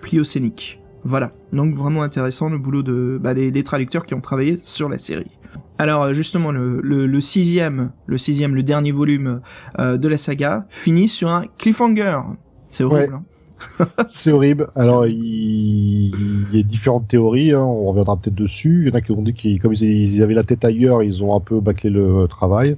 [0.00, 0.80] Pliocénique.
[1.04, 1.32] Voilà.
[1.52, 4.96] Donc vraiment intéressant le boulot de bah, les, les traducteurs qui ont travaillé sur la
[4.96, 5.30] série.
[5.80, 9.40] Alors euh, justement le, le, le sixième, le sixième, le dernier volume
[9.78, 12.18] euh, de la saga finit sur un cliffhanger.
[12.66, 13.14] C'est horrible.
[13.14, 13.86] hein.
[14.08, 14.68] C'est horrible.
[14.74, 16.12] Alors, il,
[16.52, 17.52] il y a différentes théories.
[17.52, 18.82] hein, On reviendra peut-être dessus.
[18.84, 19.82] Il y en a qui ont dit qu'ils, comme ils,
[20.14, 22.76] ils avaient la tête ailleurs, ils ont un peu bâclé le travail.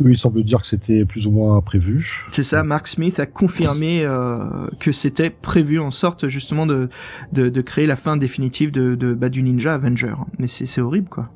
[0.00, 2.24] Eux, il semble dire que c'était plus ou moins prévu.
[2.32, 2.62] C'est ça.
[2.62, 4.38] Mark Smith a confirmé euh,
[4.80, 6.88] que c'était prévu en sorte justement de,
[7.32, 10.14] de, de créer la fin définitive de, de bah, du Ninja Avenger.
[10.38, 11.28] Mais c'est horrible quoi.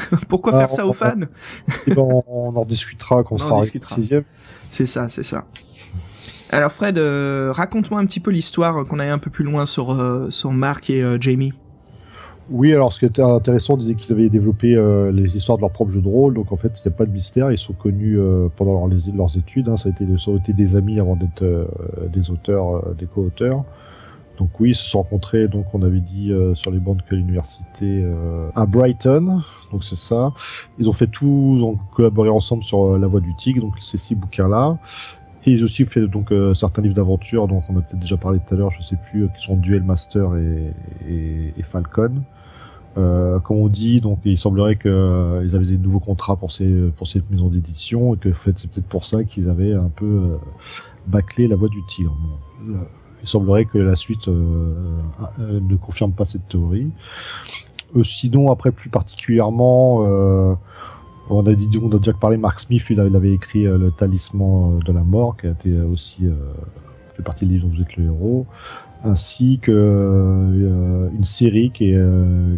[0.28, 1.14] Pourquoi Ah, faire ça on- aux fans
[1.86, 4.24] Et ben, on, on en discutera quand on On sera sixième.
[4.70, 5.44] C'est ça, c'est ça.
[6.50, 9.92] Alors Fred, euh, raconte-moi un petit peu l'histoire qu'on aille un peu plus loin sur
[9.92, 11.52] euh, sur Mark et euh, Jamie.
[12.48, 15.62] Oui, alors ce qui était intéressant, on disait qu'ils avaient développé euh, les histoires de
[15.62, 17.58] leur propre jeu de rôle, donc en fait, il n'y a pas de mystère, ils
[17.58, 18.16] sont connus
[18.54, 21.42] pendant leur- leurs études, hein, ça, a été, ça a été des amis avant d'être
[22.12, 23.64] des auteurs, des co-auteurs.
[24.38, 27.16] Donc oui, ils se sont rencontrés, donc on avait dit euh, sur les bancs de
[27.16, 29.40] l'université euh, à Brighton,
[29.72, 30.32] donc c'est ça.
[30.78, 33.74] Ils ont fait tout, ils ont collaboré ensemble sur euh, La Voix du Tigre, donc
[33.80, 34.78] ces six bouquins-là.
[35.46, 38.16] Et ils ont aussi fait donc euh, certains livres d'aventure, dont on a peut-être déjà
[38.16, 40.72] parlé tout à l'heure, je sais plus, euh, qui sont Duel Master et,
[41.08, 42.22] et, et Falcon.
[42.98, 46.66] Euh, comme on dit, donc il semblerait que euh, avaient des nouveaux contrats pour ces
[46.96, 49.90] pour cette maison d'édition et que en fait c'est peut-être pour ça qu'ils avaient un
[49.94, 50.36] peu euh,
[51.06, 52.16] bâclé la voix du tigre.
[53.22, 54.72] Il semblerait que la suite euh,
[55.40, 56.90] euh, ne confirme pas cette théorie.
[57.96, 60.00] Euh, sinon, après plus particulièrement,
[61.28, 64.92] on a dit, on a déjà parlé, Mark Smith, il avait écrit le Talisman de
[64.92, 66.28] la mort, qui a été aussi
[67.06, 68.46] fait partie des livres dont vous êtes le héros
[69.04, 72.56] ainsi que euh, une série qui n'a euh,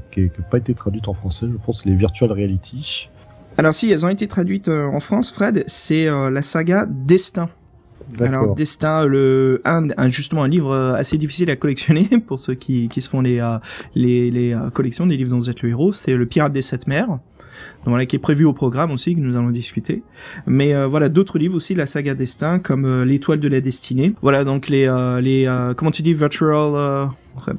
[0.51, 3.09] pas été traduite en français, je pense, les Virtual Reality.
[3.57, 7.49] Alors si elles ont été traduites en France, Fred, c'est la saga Destin.
[8.21, 8.55] Alors.
[8.55, 12.89] Destin, le un, un- justement un livre euh, assez difficile à collectionner pour ceux qui,
[12.89, 13.59] qui se font les euh,
[13.95, 16.63] les, les euh, collections des livres dont vous êtes le héros, c'est le Pirate des
[16.63, 17.09] sept mers.
[17.09, 20.03] Donc voilà, qui est prévu au programme aussi, que nous allons discuter.
[20.47, 23.61] Mais euh, voilà, d'autres livres aussi de la saga Destin, comme euh, L'étoile de la
[23.61, 24.15] destinée.
[24.23, 26.53] Voilà, donc les, euh, les euh, comment tu dis, virtual...
[26.75, 27.07] euh,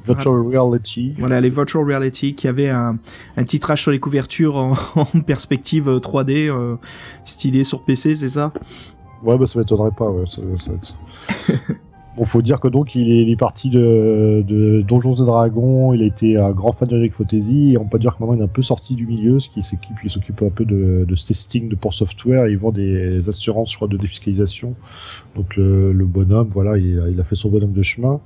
[0.06, 1.14] Virtual Reality.
[1.18, 2.98] Voilà, les virtual reality qui avaient un,
[3.36, 6.76] un titrage sur les couvertures en, en perspective euh, 3D, euh,
[7.24, 8.52] stylé sur PC, c'est ça?
[9.22, 11.54] Ouais, bah ça m'étonnerait pas, ouais, ça, ça va être ça.
[12.16, 15.92] Bon, faut dire que donc il est, il est parti de, de Donjons et Dragons,
[15.94, 18.34] il a été un grand fan de Eric Fantasy, et on peut dire que maintenant
[18.34, 21.04] il est un peu sorti du milieu, ce qui s'occupe, il s'occupe un peu de,
[21.08, 24.74] de ce testing de pour software, il vend des assurances, je crois, de défiscalisation.
[25.36, 28.20] Donc le, le bonhomme, voilà, il, a- il a fait son bonhomme de chemin.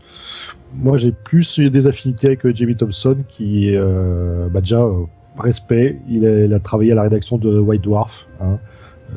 [0.75, 5.03] Moi, j'ai plus des affinités avec euh, Jamie Thompson, qui, euh, bah déjà, euh,
[5.39, 8.27] respect, il a, il a travaillé à la rédaction de White Dwarf.
[8.41, 8.59] Hein.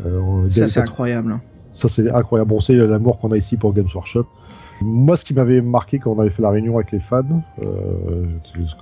[0.06, 1.40] Euh, Ça, c'est incroyable.
[1.78, 2.50] Ça, c'est incroyable.
[2.50, 4.26] Bon, c'est l'amour qu'on a ici pour Games Workshop.
[4.80, 7.24] Moi, ce qui m'avait marqué quand on avait fait la réunion avec les fans,
[7.63, 8.26] euh,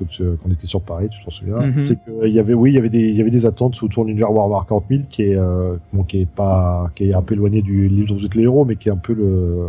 [0.10, 1.80] si- qu'on était sur Paris, tu t'en souviens, Mhm.
[1.80, 4.04] c'est qu'il y avait, oui, il y avait des, il y avait des attentes autour
[4.04, 7.22] de l'univers Warhammer 40 000 qui est, euh, bon, qui est pas, qui est un
[7.22, 9.68] peu éloigné du livre dont vous êtes le héros, mais qui est un peu le,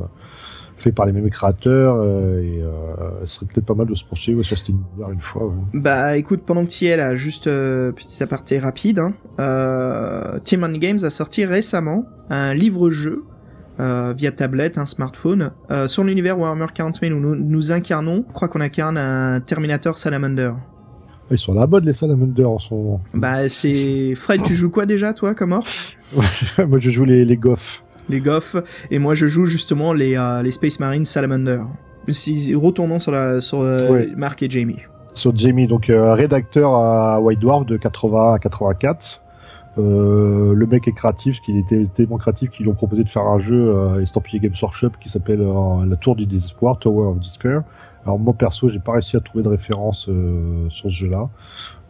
[0.76, 4.04] fait par les mêmes créateurs, euh, et, euh, ce serait peut-être pas mal de se
[4.04, 5.46] pencher ouais, sur cet univers une fois.
[5.46, 5.54] ouais.
[5.74, 10.38] Bah écoute, pendant que tu y es là, juste euh, petit aparté rapide, hein, euh,
[10.40, 13.24] Team On Games a sorti récemment un livre-jeu
[13.80, 15.52] euh, via tablette, un smartphone,
[15.86, 19.98] sur l'univers Warhammer 40 000 où nous, nous incarnons, je crois qu'on incarne un Terminator
[19.98, 20.52] Salamander.
[21.30, 23.00] Ils sont à la mode les Salamanders en ce moment.
[23.12, 24.14] Bah c'est...
[24.14, 25.66] Fred, tu joues quoi déjà toi comme orc?
[26.68, 27.82] Moi, je joue les, les Goffs.
[28.08, 28.56] Les Goffs,
[28.90, 31.60] et moi je joue justement les, euh, les Space Marines Salamander.
[32.08, 34.06] Si, retournons sur, la, sur euh.
[34.16, 34.78] Mark et Jamie.
[35.12, 39.22] sur Jamie, donc euh, rédacteur à White Dwarf de 80 à 84.
[39.78, 43.26] Euh, le mec est créatif, qu'il était tellement créatif qu'ils lui ont proposé de faire
[43.26, 47.18] un jeu euh, estampillé Games Workshop qui s'appelle euh, La Tour du Désespoir, Tower of
[47.18, 47.62] Despair.
[48.04, 50.08] Alors moi perso, j'ai pas réussi à trouver de référence
[50.68, 51.28] sur ce jeu-là.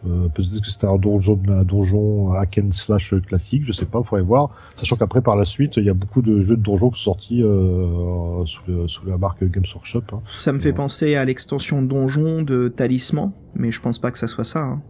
[0.07, 4.01] Euh, Peut-être que c'était un donjon, un donjon hack and slash classique, je sais pas,
[4.03, 4.51] faudrait voir.
[4.75, 7.11] Sachant qu'après par la suite, il y a beaucoup de jeux de donjons qui sont
[7.13, 10.03] sortis euh, sous, le- sous la marque Games Workshop.
[10.13, 10.19] hein.
[10.33, 10.73] Ça me fait Ouais.
[10.73, 14.63] penser à l'extension donjon de Talisman, mais je pense pas que ça soit ça.
[14.63, 14.81] Hein.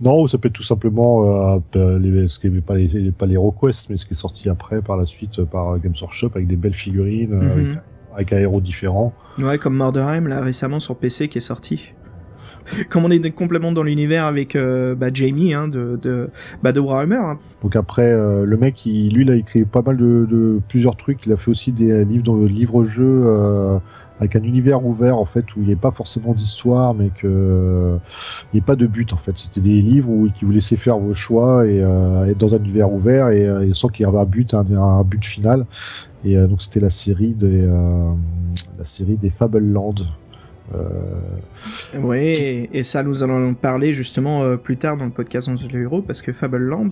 [0.00, 3.24] Non, ça peut être tout simplement euh, les, ce qui est pas les, les- pas
[3.26, 6.30] les Requests, mais ce qui est sorti après par la suite euh, par Games Workshop
[6.34, 7.50] avec des belles figurines, euh, Mhm.
[7.50, 7.78] avec,
[8.14, 9.12] avec un héros différent.
[9.38, 11.80] Ouais, comme Mordheim là récemment sur PC qui est sorti.
[12.90, 16.30] comme on est complètement dans l'univers avec bah, Jamie hein, de de
[16.62, 17.16] bah, Warhammer.
[17.16, 17.38] Hein.
[17.62, 21.26] Donc après, le mec, lui, il a écrit pas mal de, plusieurs trucs.
[21.26, 23.80] Il a fait aussi des livres, dans le livre-jeu
[24.20, 27.98] avec un univers ouvert en fait où il n'y a pas forcément d'histoire mais que
[28.52, 30.76] il n'y a pas de but en fait c'était des livres où qui vous laissaient
[30.76, 34.08] faire vos choix et euh, être dans un univers ouvert et, euh, sans qu'il y
[34.08, 35.66] avait un but un, but final
[36.24, 38.12] et euh, donc c'était la série des euh,
[38.78, 40.04] la série des Fable Land euh,
[41.98, 45.80] oui, et, ça nous allons en parler justement plus tard dans le podcast On le
[45.80, 46.90] héros parce que Fable Land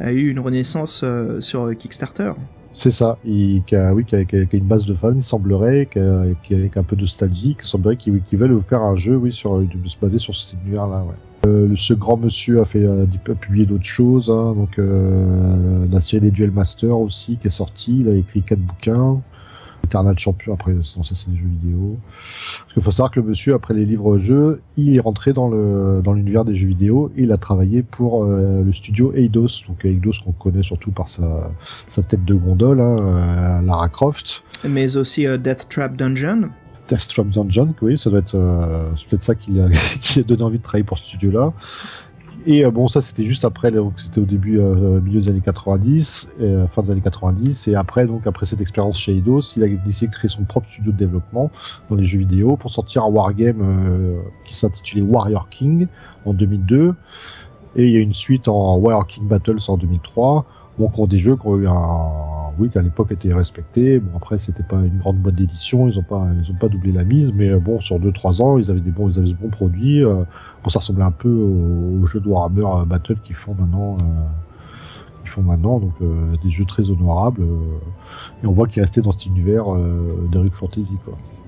[0.00, 1.04] a eu une renaissance
[1.40, 2.32] sur Kickstarter.
[2.72, 5.22] C'est ça, il, qui a, oui, qui a, qui a, une base de fans, il
[5.22, 9.16] semblerait, qui, a, qui un peu de nostalgie, il semblerait qu'ils veulent faire un jeu,
[9.16, 11.14] oui, sur, se baser sur cet univers-là, ouais.
[11.46, 16.22] Euh, ce grand monsieur a fait a, publié d'autres choses, hein, donc euh, la série
[16.22, 19.20] des Duel Masters aussi qui est sortie, il a écrit quatre bouquins.
[19.88, 21.96] Eternal Champion, après, ça c'est des jeux vidéo.
[22.10, 26.02] Parce qu'il faut savoir que le monsieur, après les livres-jeux, il est rentré dans le
[26.04, 29.64] dans l'univers des jeux vidéo et il a travaillé pour euh, le studio Eidos.
[29.66, 34.44] Donc Eidos qu'on connaît surtout par sa, sa tête de gondole, hein, euh, Lara Croft.
[34.68, 36.50] Mais aussi euh, Death Trap Dungeon.
[36.88, 38.38] Death Trap Dungeon, oui, ça doit être,
[38.96, 39.64] c'est peut-être ça qui a,
[40.20, 41.52] a donné envie de travailler pour ce studio-là.
[42.50, 46.28] Et euh, bon, ça c'était juste après, c'était au début, euh, milieu des années 90,
[46.40, 49.68] euh, fin des années 90, et après donc après cette expérience chez Eidos, il a
[49.68, 51.50] décidé de créer son propre studio de développement
[51.90, 55.88] dans les jeux vidéo pour sortir un wargame euh, qui s'intitulait Warrior King
[56.24, 56.94] en 2002,
[57.76, 60.46] et il y a une suite en Warrior King Battles en 2003.
[60.78, 63.98] Donc, ont des jeux qui ont eu un oui, qu'à l'époque était respecté.
[63.98, 67.48] Bon, après, c'était pas une grande boîte d'édition, ils ont pas, doublé la mise, mais
[67.48, 70.04] euh, bon, sur 2-3 ans, ils avaient des bons, ils avaient des bons produits.
[70.04, 70.24] Euh,
[70.68, 73.96] ça ressemblait un peu aux, jeux de Warhammer euh, Battle qu'ils font maintenant,
[75.24, 75.94] font maintenant, donc
[76.42, 77.42] des jeux très honorables.
[78.42, 79.64] et on voit qu'il est resté dans cet univers
[80.30, 80.96] d'Eric Fantasy.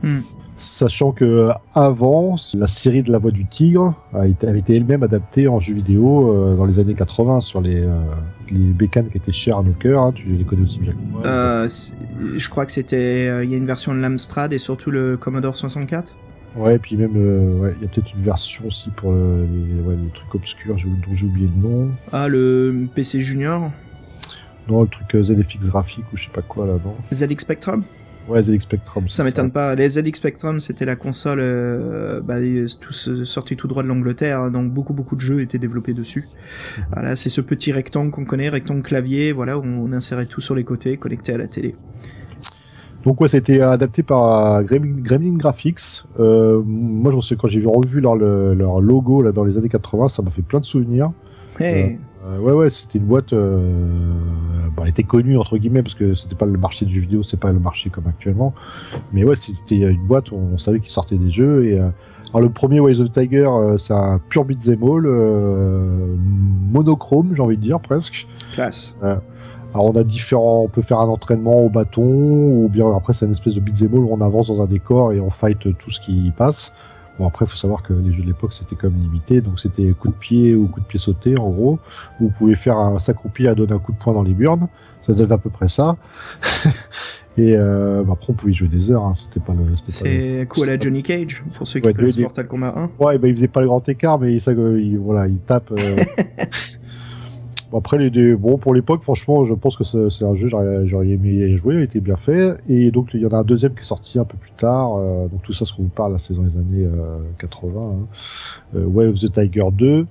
[0.03, 0.21] Hmm.
[0.61, 5.03] Sachant que avant, la série de la Voix du Tigre a été, avait été elle-même
[5.03, 7.99] adaptée en jeu vidéo euh, dans les années 80 sur les, euh,
[8.51, 10.03] les bécanes qui étaient chères à nos cœurs.
[10.03, 11.23] Hein, tu les connais aussi bien que moi.
[11.25, 11.67] Euh,
[12.37, 15.17] je crois que c'était, euh, il y a une version de l'Amstrad et surtout le
[15.17, 16.15] Commodore 64.
[16.57, 17.17] Ouais, et puis même,
[17.59, 19.19] ouais, il y a peut-être une version aussi pour les,
[19.83, 21.89] ouais, les trucs obscurs dont j'ai oublié le nom.
[22.13, 23.71] Ah, le PC Junior.
[24.69, 26.93] Non, le truc ZFX graphique ou je sais pas quoi là-bas.
[27.11, 27.83] ZX Spectrum.
[28.29, 29.09] Ouais, ZX Spectrum.
[29.09, 29.75] Ça m'étonne pas.
[29.75, 32.37] Les ZX Spectrum, c'était la console euh, bah,
[32.81, 36.25] tous sorti tout droit de l'Angleterre, donc beaucoup beaucoup de jeux étaient développés dessus.
[36.79, 36.85] Mhm.
[36.93, 40.55] Voilà, c'est ce petit rectangle qu'on connaît, rectangle clavier, voilà, où on insérait tout sur
[40.55, 41.75] les côtés, connecté à la télé.
[43.05, 46.05] Donc ouais, c'était adapté par Gremlin, Graphics.
[46.19, 50.09] Euh, moi, je sais quand j'ai revu leur, leur logo là dans les années 80,
[50.09, 51.11] ça m'a fait plein de souvenirs.
[51.59, 51.83] Hey.
[51.83, 53.33] Euh, ouais, ouais, c'était une boîte.
[53.33, 53.59] Euh,
[54.77, 57.23] bon, elle était connue entre guillemets parce que c'était pas le marché du jeu vidéo,
[57.23, 58.55] c'était pas le marché comme actuellement.
[59.13, 61.67] Mais ouais, c'était une boîte où on savait qu'il sortait des jeux.
[61.67, 61.89] Et euh,
[62.31, 65.07] alors le premier Wise of Tiger, euh, c'est un pur beat'em all,
[66.73, 68.27] monochrome, j'ai envie de dire presque.
[68.55, 68.97] Classe.
[69.03, 73.27] alors on a différents, on peut faire un entraînement au bâton ou bien après c'est
[73.27, 75.91] une espèce de beat'em all où on avance dans un décor et on fight tout
[75.91, 76.73] ce qui passe.
[77.21, 79.91] Bon après, il faut savoir que les jeux de l'époque c'était comme limité, donc c'était
[79.91, 81.79] coup de pied ou coup de pied sauté en gros.
[82.19, 84.69] Vous pouvez faire un s'accroupir à donner un coup de poing dans les burnes,
[85.03, 85.99] ça donne à peu près ça.
[87.37, 89.13] Et euh, bah, après on pouvait jouer des heures, hein.
[89.15, 89.65] c'était pas le.
[89.89, 93.05] C'est coup à la Johnny Cage pour ceux qui ouais, connaissent Mortal Kombat 1.
[93.05, 95.73] Ouais, bah il faisait pas le grand écart, mais ça, il, voilà, il tape.
[95.73, 95.97] Euh...
[97.73, 101.57] après les deux, bon pour l'époque franchement je pense que c'est un jeu j'aurais aimé
[101.57, 103.85] jouer il était bien fait et donc il y en a un deuxième qui est
[103.85, 106.43] sorti un peu plus tard euh, donc tout ça ce qu'on vous parle c'est dans
[106.43, 106.89] les années
[107.39, 108.07] 80 euh, hein.
[108.77, 110.07] euh, Way of the Tiger 2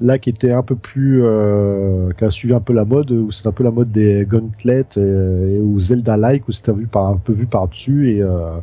[0.00, 3.30] là qui était un peu plus euh, qui a suivi un peu la mode où
[3.30, 7.06] c'est un peu la mode des gauntlets et, ou Zelda like où c'était vu par
[7.06, 8.58] un peu vu par dessus et euh,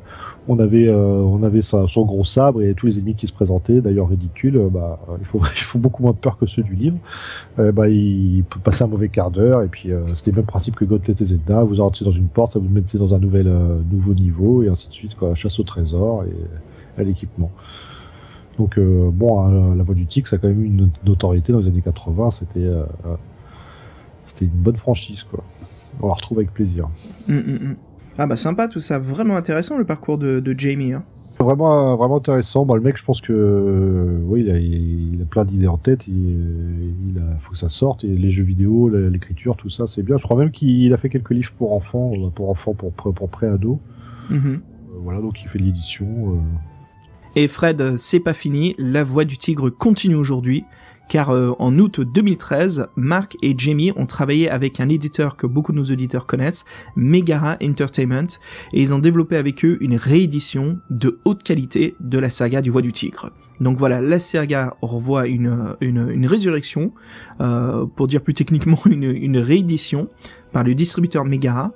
[0.48, 3.82] on avait euh, on avait son gros sabre et tous les ennemis qui se présentaient.
[3.82, 6.98] D'ailleurs ridicule bah il faut il faut beaucoup moins peur que ceux du livre.
[7.58, 10.86] Bah il peut passer un mauvais quart d'heure et puis c'était le même principe que
[10.86, 11.64] Gauntlet et Zelda.
[11.64, 13.52] Vous rentrez dans une porte ça vous mettez dans un nouvel
[13.92, 15.34] nouveau niveau et ainsi de suite quoi.
[15.34, 17.52] Chasse au trésor et à l'équipement
[18.58, 21.60] donc euh, bon, la voix du tic, ça a quand même eu une notoriété dans
[21.60, 22.32] les années 80.
[22.32, 22.84] C'était euh,
[24.28, 25.44] c'était une bonne franchise, quoi.
[26.02, 26.90] On la retrouve avec plaisir.
[27.28, 27.76] Mm, mm, mm.
[28.18, 30.94] Ah bah sympa tout ça, vraiment intéressant le parcours de, de Jamie.
[30.94, 31.04] Hein.
[31.40, 32.72] Vraiment, vraiment intéressant.
[32.74, 36.08] Le mec, je pense que oui, il a, il a plein d'idées en tête.
[36.08, 38.04] Il, il a, faut que ça sorte.
[38.04, 40.18] Et les jeux vidéo, l'écriture, tout ça, c'est bien.
[40.18, 43.80] Je crois même qu'il a fait quelques livres pour enfants, pour enfants, pour pour pré-ado.
[44.32, 44.60] Mm-hmm.
[45.02, 46.40] voilà, donc il fait de l'édition.
[47.36, 50.66] Et Fred, c'est pas fini, la voix du tigre continue aujourd'hui,
[51.10, 55.72] car euh, en août 2013, Mark et Jamie ont travaillé avec un éditeur que beaucoup
[55.72, 56.64] de nos auditeurs connaissent,
[56.96, 58.28] Megara Entertainment,
[58.72, 62.70] et ils ont développé avec eux une réédition de haute qualité de la saga du
[62.70, 63.32] voix du tigre.
[63.60, 66.94] Donc voilà, la saga revoit une, une, résurrection,
[67.42, 70.10] euh, pour dire plus techniquement une, une réédition
[70.52, 71.72] par le distributeur Megara,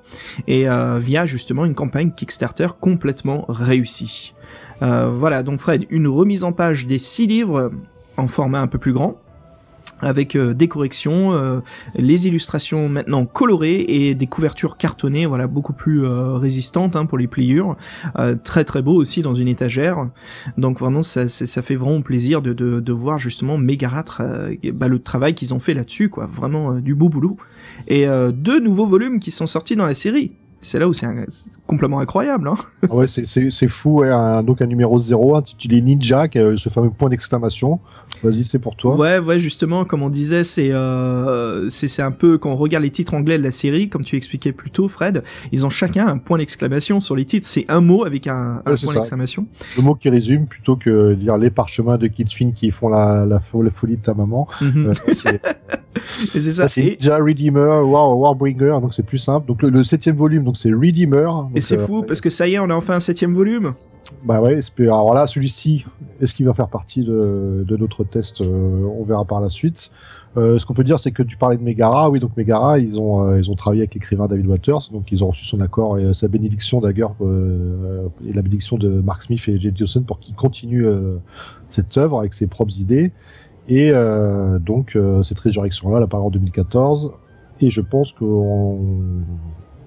[0.47, 4.34] et euh, via justement une campagne Kickstarter complètement réussie.
[4.82, 7.71] Euh, voilà, donc Fred, une remise en page des six livres
[8.17, 9.17] en format un peu plus grand,
[10.01, 11.59] avec euh, des corrections, euh,
[11.95, 17.17] les illustrations maintenant colorées et des couvertures cartonnées, voilà beaucoup plus euh, résistantes hein, pour
[17.17, 17.75] les pliures,
[18.43, 20.07] très très beau aussi dans une étagère.
[20.57, 24.03] Donc vraiment ça, ça fait vraiment plaisir de, de, de voir justement Megara
[24.73, 27.38] bah, le travail qu'ils ont fait là-dessus, quoi, vraiment du beau boulot.
[27.88, 30.34] Et deux nouveaux volumes qui sont sortis dans la série
[30.68, 31.07] c'est là où c'est
[31.65, 32.49] complètement incroyable.
[32.49, 34.01] Hein ah ouais, c'est fou.
[34.01, 34.09] Ouais.
[34.43, 37.80] donc un numéro 0 intitulé Ninja, qui a ce fameux point d'exclamation.
[38.24, 38.95] Vas-y, c'est pour toi.
[38.95, 42.89] Ouais, ouais, justement, comme on disait, c'est euh, c'est un peu quand on regarde les
[42.89, 46.18] titres anglais de la série, comme tu expliquais plus tôt, Fred, ils ont chacun un
[46.18, 47.47] point d'exclamation sur les titres.
[47.47, 49.45] C'est un mot avec un, un point d'exclamation.
[49.78, 53.39] Le mot qui résume plutôt que dire les parchemins de Kids qui font la, la,
[53.39, 54.47] folie de ta maman.
[54.61, 54.88] Mhm.
[54.88, 55.13] Euh,
[56.05, 56.68] c'est ça.
[56.68, 59.47] C'est Ninja Redeemer, War, Warbringer, donc c'est plus simple.
[59.47, 61.30] Donc le, le septième volume donc c'est Redeemer.
[61.55, 63.74] Et c'est euh, fou parce que ça y est, on a enfin un septième volume.
[64.24, 65.86] Bah ouais, alors là, celui-ci,
[66.22, 69.91] est-ce qu'il va faire partie de, de notre test euh, On verra par la suite.
[70.38, 72.10] Euh, ce qu'on peut dire, c'est que tu parlais de Megara.
[72.10, 75.24] Oui, donc Megara, ils ont euh, ils ont travaillé avec l'écrivain David Waters, donc ils
[75.24, 79.58] ont reçu son accord et sa bénédiction d'ailleurs et la bénédiction de Mark Smith et
[79.58, 80.88] Jay Dawson pour qu'ils continuent
[81.70, 83.12] cette œuvre avec ses propres idées.
[83.68, 83.91] Et
[84.60, 87.16] donc cette résurrection-là, elle apparaît en 2014.
[87.60, 88.80] Et je pense qu'on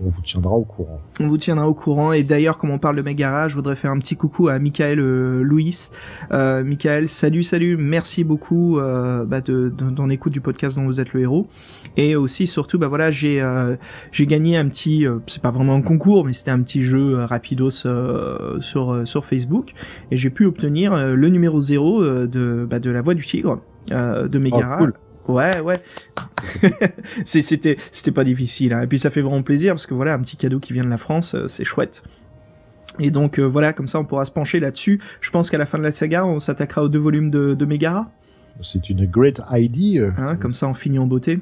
[0.03, 1.01] on vous tiendra au courant.
[1.21, 2.13] On vous tiendra au courant.
[2.13, 4.99] Et d'ailleurs, comme on parle de Megara, je voudrais faire un petit coucou à Michael
[5.01, 5.91] euh, Louis.
[6.33, 7.77] Euh, Michael, salut, salut.
[7.77, 11.47] Merci beaucoup euh, bah, de, d'en écoute du podcast dont vous êtes le héros.
[11.97, 13.77] Et aussi, surtout, bah voilà, j'ai euh,
[14.13, 17.71] j'ai gagné un petit, c'est pas vraiment un concours, mais c'était un petit jeu rapidos
[17.71, 19.75] sur sur Facebook.
[20.11, 24.39] Et j'ai pu obtenir le numéro 0 de bah, de la voix du tigre de
[24.39, 24.77] Megara.
[24.77, 24.95] Oh, cool.
[25.29, 25.75] Ouais, ouais.
[27.25, 28.73] c'était c'était pas difficile.
[28.73, 28.83] Hein.
[28.83, 30.91] Et puis ça fait vraiment plaisir parce que voilà, un petit cadeau qui vient de
[30.91, 32.03] la France, euh, c'est chouette.
[32.99, 35.01] Et donc euh, voilà, comme ça on pourra se pencher là-dessus.
[35.21, 37.65] Je pense qu'à la fin de la saga, on s'attaquera aux deux volumes de, de
[37.65, 38.11] Megara.
[38.63, 40.13] C'est une great idea.
[40.19, 41.41] Hein, comme ça on finit en beauté.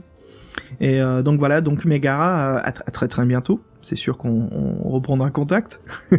[0.80, 3.60] Et euh, donc voilà, donc Megara à, très très bientôt.
[3.80, 4.48] C'est sûr qu'on
[4.84, 5.80] reprendra contact.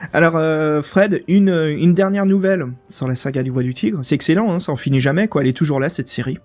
[0.12, 4.00] Alors euh, Fred, une, une dernière nouvelle sur la saga du Voix du Tigre.
[4.02, 5.42] C'est excellent, hein, ça en finit jamais, quoi.
[5.42, 6.38] Elle est toujours là cette série.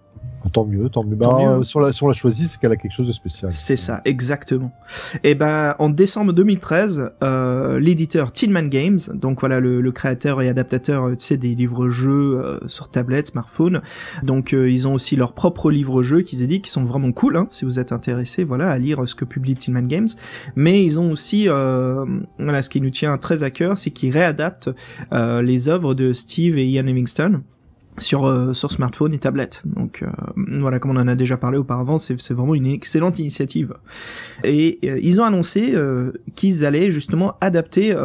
[0.51, 1.15] Tant mieux, tant mieux.
[1.15, 3.51] Bah, euh, Sur la, sur la choisie, c'est qu'elle a quelque chose de spécial.
[3.51, 4.71] C'est ça, exactement.
[5.23, 10.49] Et ben, en décembre 2013, euh, l'éditeur Tinman Games, donc voilà le, le, créateur et
[10.49, 13.81] adaptateur, euh, tu sais, des livres-jeux euh, sur tablette, smartphone.
[14.23, 17.63] Donc, ils ont aussi leurs propres livres-jeux qu'ils éditent, qui sont vraiment cool, hein, si
[17.63, 20.09] vous êtes intéressé, voilà, à lire ce que publie Tinman Games.
[20.55, 24.69] Mais ils ont aussi, voilà, ce qui nous tient très à cœur, c'est qu'ils réadaptent
[25.11, 27.43] les œuvres de Steve et Ian Livingstone
[27.97, 29.61] sur euh, sur smartphone et tablette.
[29.65, 30.07] Donc euh,
[30.59, 33.75] voilà, comme on en a déjà parlé auparavant, c'est vraiment une excellente initiative.
[34.43, 35.75] Et euh, ils ont annoncé
[36.35, 37.95] qu'ils allaient justement adapter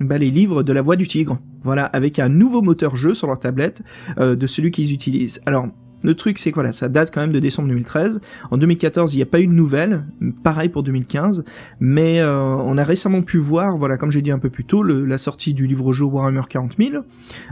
[0.00, 1.38] bah, les livres de la Voix du Tigre.
[1.62, 3.82] Voilà, avec un nouveau moteur jeu sur leur tablette
[4.18, 5.40] de celui qu'ils utilisent.
[5.46, 5.68] Alors
[6.02, 8.20] le truc, c'est que voilà, ça date quand même de décembre 2013.
[8.50, 10.04] En 2014, il n'y a pas eu de nouvelles.
[10.42, 11.44] Pareil pour 2015.
[11.80, 14.82] Mais euh, on a récemment pu voir, voilà, comme j'ai dit un peu plus tôt,
[14.82, 17.04] la sortie du livre-jeu Warhammer 40 000.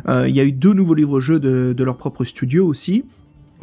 [0.08, 3.04] Euh, il y a eu deux nouveaux livres-jeux de, de leur propre studio aussi.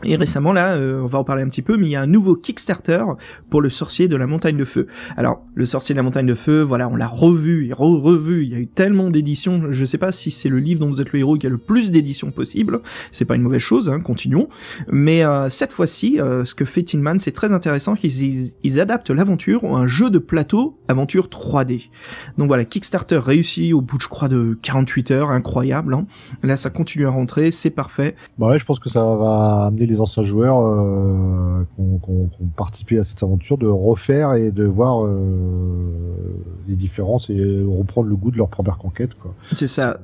[0.04, 2.02] Et récemment là, euh, on va en parler un petit peu, mais il y a
[2.02, 3.04] un nouveau Kickstarter
[3.50, 4.88] pour le sorcier de la montagne de feu.
[5.16, 8.44] Alors, le sorcier de la montagne de feu, voilà, on l'a revu et revu.
[8.44, 9.72] Il y a eu tellement d'éditions.
[9.72, 11.58] Je sais pas si c'est le livre dont vous êtes le héros qui a le
[11.58, 12.82] plus d'éditions possible.
[13.12, 14.50] C'est pas une mauvaise chose, hein, continuons.
[14.92, 19.12] Mais euh, cette fois-ci, euh, ce que fait Tinman, c'est très intéressant qu'ils ils, adaptent
[19.12, 21.90] l'aventure en un jeu de plateau, aventure 3D.
[22.38, 25.94] Donc voilà, Kickstarter réussi au bout, je crois, de 48 heures, incroyable.
[25.94, 26.06] Hein.
[26.44, 28.16] Là, ça continue à rentrer, c'est parfait.
[28.38, 33.00] Bah ouais, je pense que ça va amener les anciens joueurs euh, qui ont, participé
[33.00, 35.14] à cette aventure de refaire et de voir euh,
[36.68, 39.12] les différences et reprendre le goût de leur première conquête.
[39.52, 40.00] C'est ça.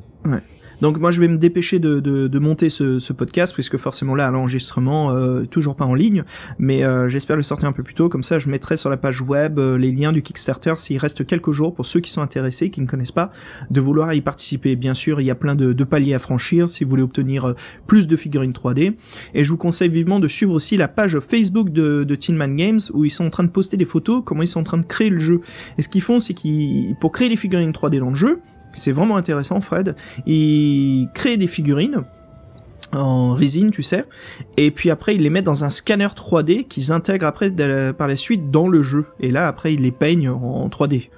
[0.82, 4.16] Donc moi je vais me dépêcher de, de, de monter ce, ce, podcast puisque forcément
[4.16, 6.24] là l'enregistrement euh, toujours pas en ligne,
[6.58, 8.10] mais euh, j'espère le sortir un peu plus tôt.
[8.10, 11.26] Comme ça je mettrai sur la page web euh, les liens du Kickstarter s'il reste
[11.26, 13.32] quelques jours pour ceux qui sont intéressés, qui ne connaissent pas,
[13.70, 14.76] de vouloir y participer.
[14.76, 17.46] Bien sûr il y a plein de, de paliers à franchir si vous voulez obtenir
[17.46, 17.56] euh,
[17.86, 18.96] plus de figurines 3D.
[19.36, 22.80] Et je vous conseille vivement de suivre aussi la page Facebook de, de Tinman Games
[22.94, 24.86] où ils sont en train de poster des photos, comment ils sont en train de
[24.86, 25.42] créer le jeu.
[25.78, 28.40] Et ce qu'ils font c'est qu'ils pour créer les figurines 3D dans le jeu
[28.74, 29.96] c'est vraiment intéressant, Fred.
[30.26, 32.04] Il crée des figurines
[32.94, 34.04] en résine, tu sais,
[34.58, 37.50] et puis après ils les mettent dans un scanner 3D qu'ils intègrent après
[37.94, 39.06] par la suite dans le jeu.
[39.20, 41.10] Et là après ils les peignent en 3D.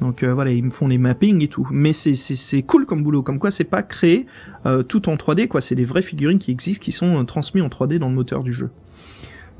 [0.00, 1.66] Donc euh, voilà, ils me font les mappings et tout.
[1.70, 4.26] Mais c'est c'est c'est cool comme boulot, comme quoi c'est pas créé
[4.66, 7.64] euh, tout en 3D quoi, c'est des vraies figurines qui existent qui sont euh, transmises
[7.64, 8.70] en 3D dans le moteur du jeu.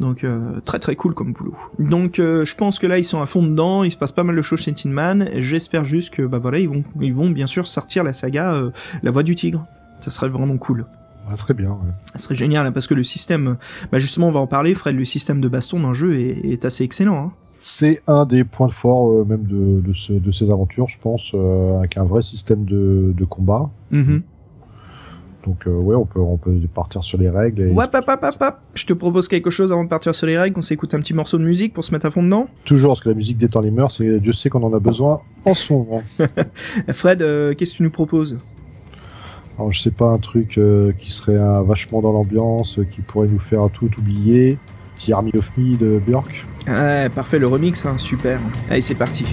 [0.01, 1.55] Donc euh, très très cool comme boulot.
[1.78, 4.24] Donc euh, je pense que là ils sont à fond dedans, il se passe pas
[4.24, 5.28] mal de choses chez Tin Man.
[5.36, 8.70] J'espère juste que bah voilà ils vont ils vont bien sûr sortir la saga euh,
[9.03, 9.64] La Voix du Tigre.
[10.01, 10.84] Ça serait vraiment cool.
[11.30, 11.70] Ça serait bien.
[11.70, 11.92] Ouais.
[12.12, 13.57] Ça serait génial parce que le système,
[13.92, 14.97] bah justement on va en parler, Fred.
[14.97, 17.26] Le système de baston dans le jeu est, est assez excellent.
[17.26, 17.32] Hein.
[17.59, 21.32] C'est un des points forts euh, même de, de, ce, de ces aventures, je pense,
[21.34, 23.70] euh, avec un vrai système de, de combat.
[23.90, 24.22] Mhm.
[25.45, 27.62] Donc euh, ouais, on peut on peut partir sur les règles.
[27.62, 28.55] Et Ouais, hop, hop, hop, hop.
[28.74, 30.59] Je te propose quelque chose avant de partir sur les règles.
[30.59, 32.49] On s'écoute un petit morceau de musique pour se mettre à fond dedans.
[32.64, 35.20] Toujours parce que la musique détend les mœurs, et Dieu sait qu'on en a besoin
[35.45, 36.03] en ce moment.
[36.92, 38.38] Fred, euh, qu'est-ce que tu nous proposes?
[39.57, 43.38] Alors je sais pas un truc euh, qui serait vachement dans l'ambiance, qui pourrait nous
[43.38, 44.59] faire tout oublier.
[44.97, 46.47] Petit Army of Me de Björk.
[46.68, 48.40] Ouais, parfait, le remix, hein, super.
[48.70, 49.24] Allez, c'est parti.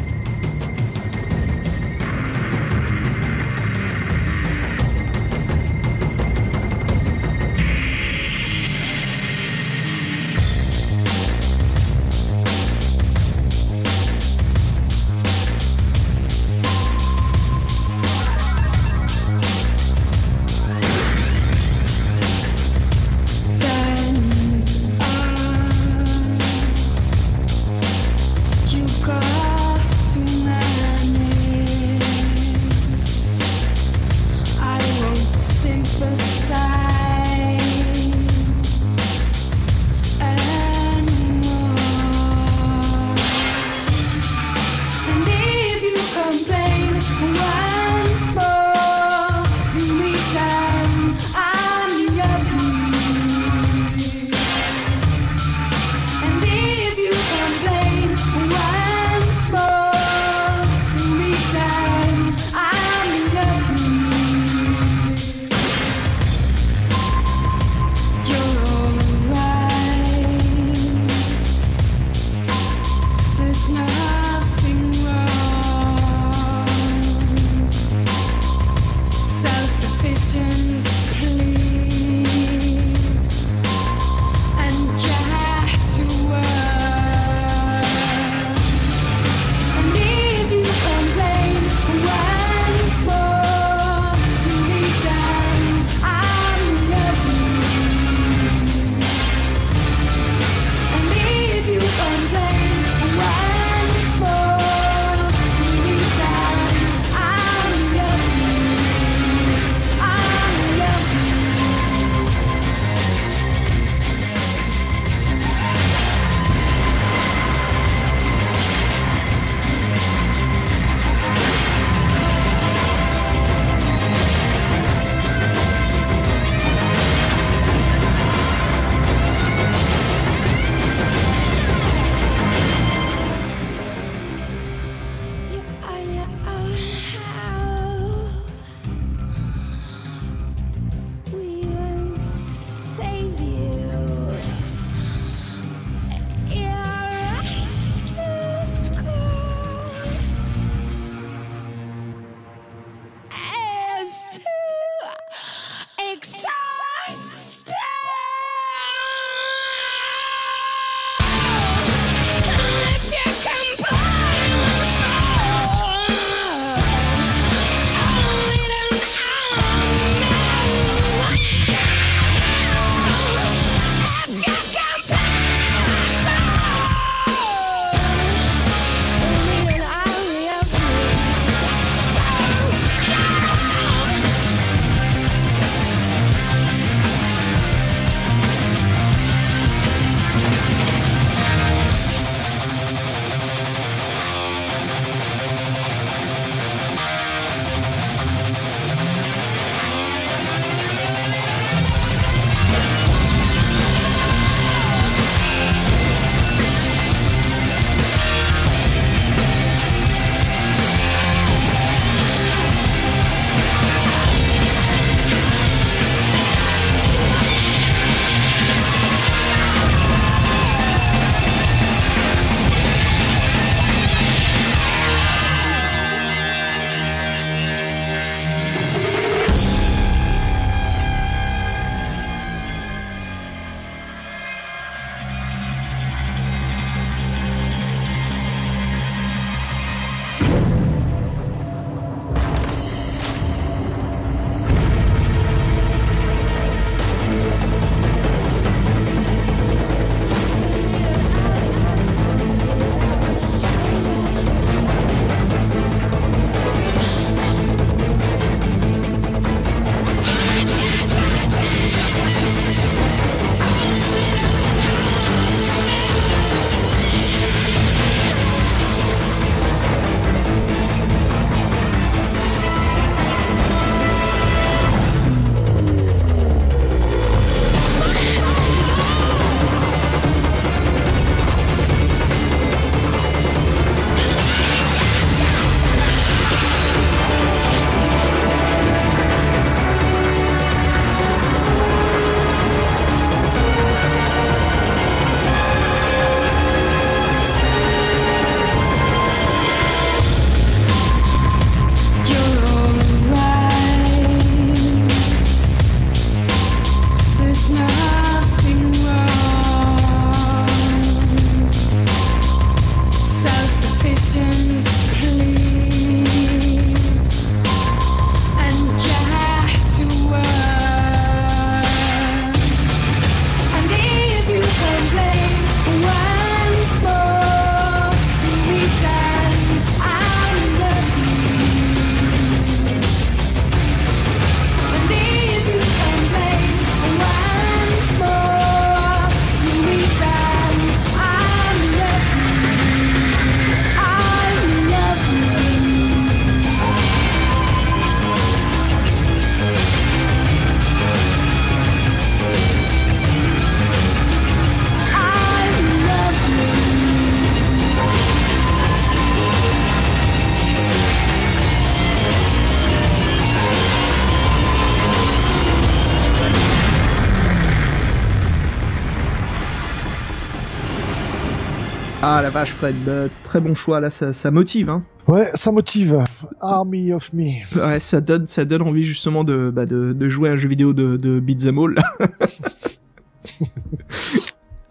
[372.41, 375.03] Ah la vache Fred, bah, très bon choix là, ça, ça motive hein.
[375.27, 376.23] Ouais, ça motive.
[376.59, 377.79] Army of Me.
[377.79, 380.67] Ouais, ça donne, ça donne envie justement de, bah, de, de jouer à un jeu
[380.67, 381.99] vidéo de, de beat'em all.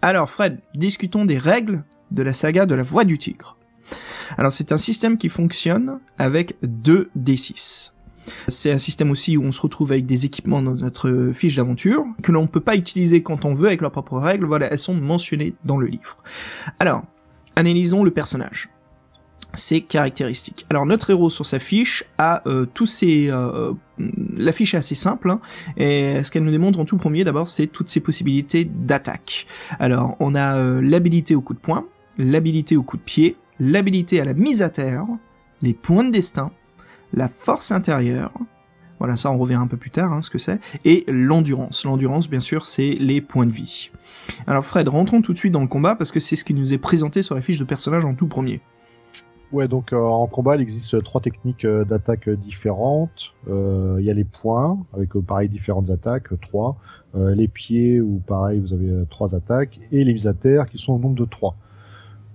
[0.01, 3.57] Alors Fred, discutons des règles de la saga de la Voix du Tigre.
[4.37, 7.91] Alors c'est un système qui fonctionne avec deux D6.
[8.47, 12.05] C'est un système aussi où on se retrouve avec des équipements dans notre fiche d'aventure
[12.23, 14.45] que l'on ne peut pas utiliser quand on veut avec leurs propres règles.
[14.45, 16.15] Voilà, elles sont mentionnées dans le livre.
[16.79, 17.03] Alors,
[17.55, 18.69] analysons le personnage.
[19.53, 20.65] Ses caractéristiques.
[20.69, 23.29] Alors notre héros sur sa fiche a euh, tous ses...
[23.29, 23.73] Euh,
[24.37, 25.41] la fiche est assez simple, hein,
[25.77, 29.45] et ce qu'elle nous démontre en tout premier d'abord, c'est toutes ses possibilités d'attaque.
[29.79, 31.85] Alors on a euh, l'habilité au coup de poing,
[32.17, 35.05] l'habilité au coup de pied, l'habilité à la mise à terre,
[35.61, 36.51] les points de destin,
[37.13, 38.31] la force intérieure,
[39.01, 41.85] voilà ça on revient un peu plus tard, hein, ce que c'est, et l'endurance.
[41.85, 43.89] L'endurance bien sûr c'est les points de vie.
[44.45, 46.71] Alors Fred, rentrons tout de suite dans le combat parce que c'est ce qui nous
[46.71, 48.61] est présenté sur la fiche de personnage en tout premier.
[49.51, 53.33] Ouais, donc euh, en combat, il existe trois techniques euh, d'attaque différentes.
[53.49, 56.77] Euh, Il y a les points, avec euh, pareil différentes attaques, trois.
[57.15, 59.79] les pieds, où pareil, vous avez trois attaques.
[59.91, 61.55] Et les mises à terre, qui sont au nombre de trois.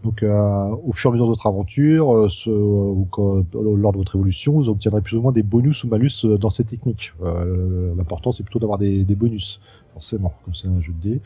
[0.07, 4.17] Donc au fur et à mesure de votre aventure, ce, ou quand, lors de votre
[4.17, 7.13] évolution, vous obtiendrez plus ou moins des bonus ou malus dans ces techniques.
[7.97, 9.61] L'important, c'est plutôt d'avoir des, des, bonus,
[9.93, 11.21] forcément, comme c'est un jeu de dés.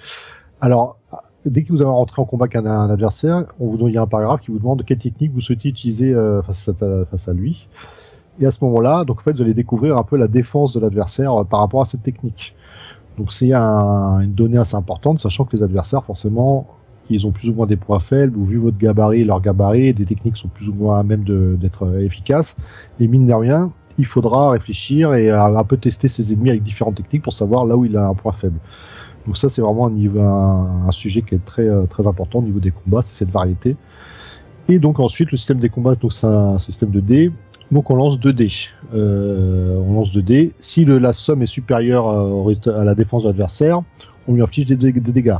[0.60, 0.96] Alors,
[1.44, 4.40] dès que vous avez rentré en combat avec un, adversaire, on vous donne un paragraphe
[4.40, 7.68] qui vous demande quelle technique vous souhaitez utiliser euh, face, à, face à lui.
[8.40, 10.80] Et à ce moment-là, donc en fait, vous allez découvrir un peu la défense de
[10.80, 12.54] l'adversaire euh, par rapport à cette technique.
[13.18, 16.66] Donc c'est un, une donnée assez importante, sachant que les adversaires, forcément,
[17.10, 20.04] ils ont plus ou moins des points faibles, ou vu votre gabarit, leur gabarit, des
[20.04, 21.24] techniques sont plus ou moins à même
[21.58, 22.56] d'être euh, efficaces.
[22.98, 26.96] Et mine de rien, il faudra réfléchir et un peu tester ses ennemis avec différentes
[26.96, 28.58] techniques pour savoir là où il a un point faible.
[29.26, 32.70] Donc ça, c'est vraiment un, sujet qui est très euh, très important au niveau des
[32.70, 33.76] combats, c'est cette variété.
[34.68, 37.32] Et donc ensuite, le système des combats, donc c'est un système de dés.
[37.70, 38.50] Donc on lance 2 dés.
[38.94, 40.52] Euh, on lance 2 dés.
[40.58, 43.82] Si le, la somme est supérieure à, la défense de l'adversaire,
[44.26, 45.36] on lui inflige des, dégâts.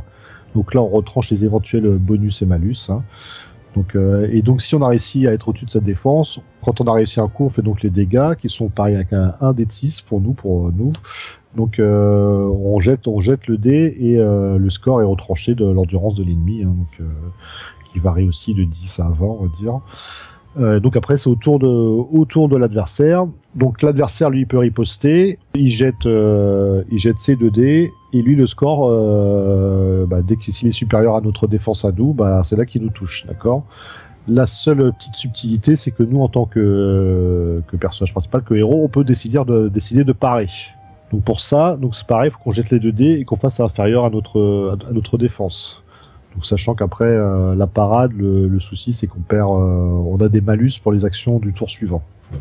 [0.55, 2.89] Donc là, on retranche les éventuels bonus et malus.
[2.89, 3.03] Hein.
[3.75, 6.81] Donc, euh, et donc si on a réussi à être au-dessus de sa défense, quand
[6.81, 9.35] on a réussi un coup, on fait donc les dégâts qui sont pareils avec un
[9.39, 10.91] 1 d de 6 pour nous, pour nous.
[11.55, 15.65] Donc euh, on jette on jette le dé et euh, le score est retranché de
[15.65, 17.09] l'endurance de l'ennemi, hein, donc euh,
[17.91, 19.79] qui varie aussi de 10 à 20 on va dire.
[20.59, 23.25] Euh, donc après c'est autour de autour de l'adversaire.
[23.55, 28.35] Donc l'adversaire lui peut riposter, il jette euh, il jette ses 2 dés et lui
[28.35, 28.89] le score
[30.07, 32.89] bah, dès qu'il est supérieur à notre défense à nous, bah c'est là qu'il nous
[32.89, 33.63] touche, d'accord?
[34.27, 38.83] La seule petite subtilité, c'est que nous, en tant que, que personnage principal, que héros,
[38.83, 40.47] on peut décider de, décider de parer.
[41.11, 43.35] Donc pour ça, donc c'est pareil, il faut qu'on jette les 2 dés et qu'on
[43.35, 45.83] fasse inférieur à notre à notre défense.
[46.33, 50.29] Donc sachant qu'après euh, la parade, le, le souci c'est qu'on perd, euh, on a
[50.29, 52.01] des malus pour les actions du tour suivant.
[52.33, 52.37] Euh,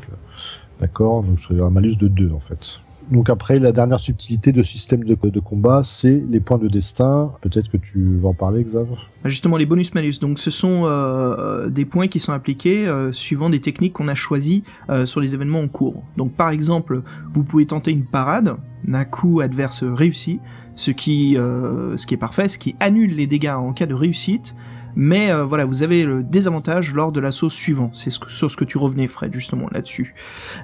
[0.81, 2.81] d'accord, donc c'est un malus de 2 en fait.
[3.11, 7.33] Donc après, la dernière subtilité de système de, combat, c'est les points de destin.
[7.41, 8.95] Peut-être que tu vas en parler, Xavier
[9.25, 10.21] Justement, les bonus-malus.
[10.21, 14.15] Donc ce sont euh, des points qui sont appliqués euh, suivant des techniques qu'on a
[14.15, 16.05] choisies euh, sur les événements en cours.
[16.17, 17.03] Donc par exemple,
[17.33, 20.39] vous pouvez tenter une parade d'un coup adverse réussi,
[20.77, 24.55] ce qui, ce qui est parfait, ce qui annule les dégâts en cas de réussite
[24.95, 27.91] mais euh, voilà, vous avez le désavantage lors de l'assaut suivant.
[27.95, 30.15] C'est ce sur ce que tu revenais, Fred, justement là-dessus.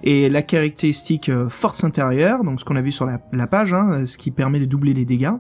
[0.03, 3.73] Et la caractéristique euh, force intérieure, donc ce qu'on a vu sur la, la page,
[3.73, 5.33] hein, ce qui permet de doubler les dégâts,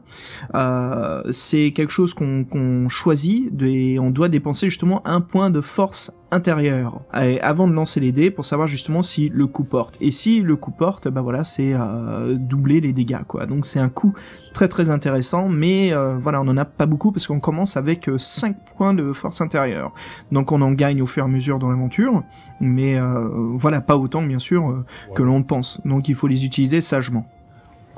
[0.55, 6.13] euh, c'est quelque chose qu'on choisit et on doit dépenser justement un point de force
[6.31, 9.97] intérieure et avant de lancer les dés pour savoir justement si le coup porte.
[10.01, 13.47] Et si le coup porte, bah voilà, c'est euh, doubler les dégâts quoi.
[13.47, 14.15] Donc c'est un coup
[14.57, 18.09] très très intéressant, mais euh, voilà, on n'en a pas beaucoup parce qu'on commence avec
[18.17, 19.93] 5 euh, points de force intérieure.
[20.33, 22.23] Donc on en gagne au fur et à mesure dans l'aventure,
[22.59, 24.83] mais euh, voilà, pas autant bien sûr euh,
[25.15, 25.79] que l'on pense.
[25.85, 27.27] Donc il faut les utiliser sagement.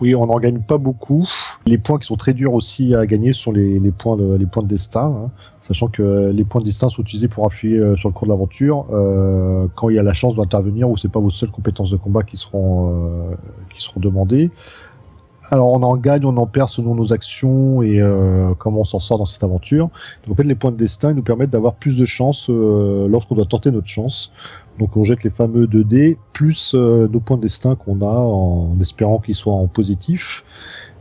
[0.00, 1.28] Oui, on n'en gagne pas beaucoup.
[1.64, 4.46] Les points qui sont très durs aussi à gagner sont les, les points de les
[4.46, 5.30] points de destin, hein.
[5.62, 8.86] sachant que les points de destin sont utilisés pour appuyer sur le cours de l'aventure
[8.92, 11.96] euh, quand il y a la chance d'intervenir ou c'est pas vos seules compétences de
[11.96, 13.34] combat qui seront euh,
[13.74, 14.50] qui seront demandées.
[15.50, 18.98] Alors on en gagne, on en perd selon nos actions et euh, comment on s'en
[18.98, 19.88] sort dans cette aventure.
[20.30, 23.46] En fait, les points de destin nous permettent d'avoir plus de chance euh, lorsqu'on doit
[23.46, 24.32] tenter notre chance.
[24.78, 28.18] Donc on jette les fameux 2 dés plus euh, nos points de destin qu'on a
[28.18, 30.44] en espérant qu'ils soient en positif.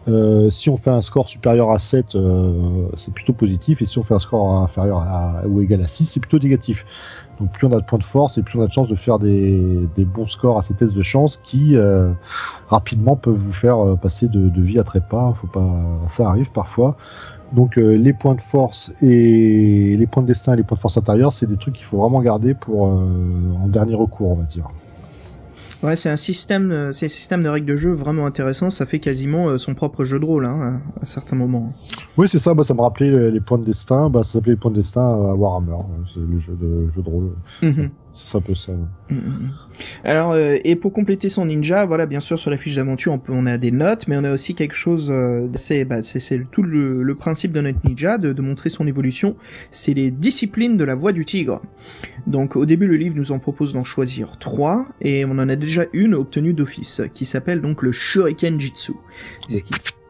[0.08, 3.98] Euh, si on fait un score supérieur à 7, euh, c'est plutôt positif, et si
[4.00, 6.86] on fait un score inférieur à, ou égal à 6, c'est plutôt négatif.
[7.40, 8.96] Donc plus on a de points de force, et plus on a de chances de
[8.96, 12.12] faire des, des bons scores à ces tests de chance qui euh,
[12.70, 15.34] rapidement peuvent vous faire euh, passer de, de vie à trépas.
[15.36, 15.70] Faut pas,
[16.08, 16.96] ça arrive parfois.
[17.54, 20.82] Donc euh, les points de force et les points de destin et les points de
[20.82, 24.44] force intérieure, c'est des trucs qu'il faut vraiment garder pour en dernier recours, on va
[24.44, 24.68] dire.
[25.84, 28.70] Ouais, c'est un système, euh, c'est un système de règles de jeu vraiment intéressant.
[28.70, 31.72] Ça fait quasiment euh, son propre jeu de rôle hein, à certains moments.
[32.18, 32.54] Oui, c'est ça.
[32.54, 34.10] Bah, ça me rappelait les, points de destin.
[34.10, 35.74] Bah, ça s'appelait les points de destin à Warhammer.
[35.74, 36.06] Hein.
[36.14, 37.32] C'est le jeu de jeu de rôle.
[37.62, 37.90] Mhm.
[38.26, 38.74] C'est un peu ça.
[39.10, 39.52] Mhm.
[40.04, 43.46] Alors, euh, et pour compléter son ninja, voilà, bien sûr, sur la fiche d'aventure, on,
[43.46, 45.48] a des notes, mais on a aussi quelque chose euh,
[45.86, 49.36] bah, c'est tout le, principe de notre ninja, de, montrer son évolution,
[49.70, 51.62] c'est les disciplines de la voie du tigre.
[52.26, 55.56] Donc, au début, le livre nous en propose d'en choisir trois, et on en a
[55.56, 58.94] déjà une obtenue d'office, qui s'appelle donc le Shuriken Jitsu.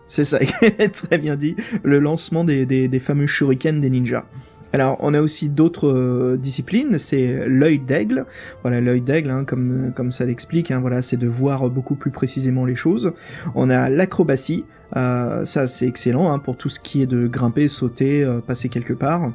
[0.08, 0.39] C'est ça,
[0.93, 4.26] très bien dit, le lancement des, des, des fameux shurikens des ninjas.
[4.74, 8.26] Alors, on a aussi d'autres euh, disciplines, c'est l'œil d'aigle.
[8.63, 12.11] Voilà, l'œil d'aigle, hein, comme comme ça l'explique, hein, voilà, c'est de voir beaucoup plus
[12.11, 13.13] précisément les choses.
[13.55, 14.65] On a l'acrobatie,
[14.95, 18.70] euh, ça c'est excellent hein, pour tout ce qui est de grimper, sauter, euh, passer
[18.70, 19.32] quelque part.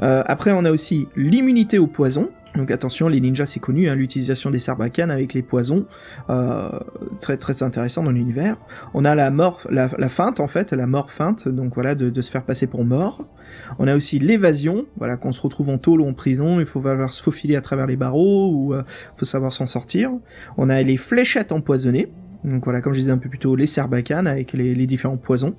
[0.00, 2.30] après, on a aussi l'immunité au poison.
[2.56, 5.86] Donc attention, les ninjas c'est connu, hein, l'utilisation des sarbacanes avec les poisons,
[6.30, 6.70] euh,
[7.20, 8.56] très très intéressant dans l'univers.
[8.94, 12.30] On a la mort, la, feinte en fait, la mort feinte, donc voilà, de, se
[12.30, 13.28] faire passer pour mort.
[13.78, 16.80] On a aussi l'évasion, voilà, qu'on se retrouve en tôle ou en prison, il faut
[16.80, 18.82] falloir se faufiler à travers les barreaux ou euh,
[19.16, 20.12] faut savoir s'en sortir.
[20.56, 22.12] On a les fléchettes empoisonnées,
[22.44, 25.54] donc voilà, comme je disais un peu plus tôt, les sarbacanes avec les différents poisons.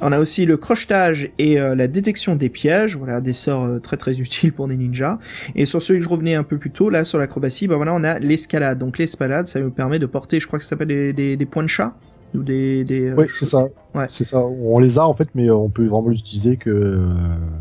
[0.00, 3.78] On a aussi le crochetage et euh, la détection des pièges, voilà, des sorts euh,
[3.78, 5.18] très très utiles pour des ninjas.
[5.54, 7.94] Et sur celui que je revenais un peu plus tôt, là, sur l'acrobatie, bah voilà,
[7.94, 8.78] on a l'escalade.
[8.78, 11.62] Donc l'escalade, ça nous permet de porter, je crois que ça s'appelle des, des points
[11.62, 11.94] de chat
[12.34, 13.66] ou des, des euh, oui c'est ça.
[13.94, 14.06] Ouais.
[14.08, 14.40] c'est ça.
[14.40, 17.14] On les a en fait mais on peut vraiment l'utiliser que euh,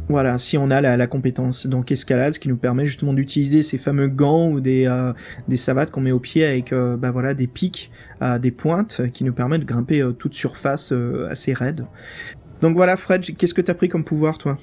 [0.10, 3.62] voilà si on a la, la, compétence donc escalade ce qui nous permet justement d'utiliser
[3.62, 5.14] ces fameux gants ou des euh,
[5.48, 7.92] des savates qu'on met au pied avec bah voilà des pics
[8.40, 10.94] des pointes qui nous permettent de grimper toute surface
[11.30, 11.86] assez raide.
[12.62, 14.58] Donc voilà Fred qu'est-ce que t'as pris comme pouvoir toi?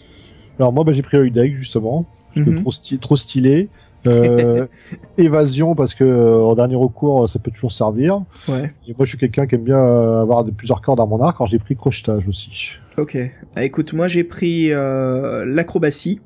[0.59, 3.69] Alors moi bah, j'ai pris d'aigle justement mm trop, trop stylé
[4.07, 4.67] euh,
[5.19, 8.23] évasion parce que euh, en dernier recours ça peut toujours servir.
[8.49, 8.73] Ouais.
[8.87, 11.21] Et moi je suis quelqu'un qui aime bien euh, avoir de, plusieurs cordes à mon
[11.21, 11.37] arc.
[11.41, 12.77] Alors j'ai pris crochetage aussi.
[12.99, 13.17] Ok.
[13.57, 16.21] Ah, écoute, moi j'ai pris l'acrobatie.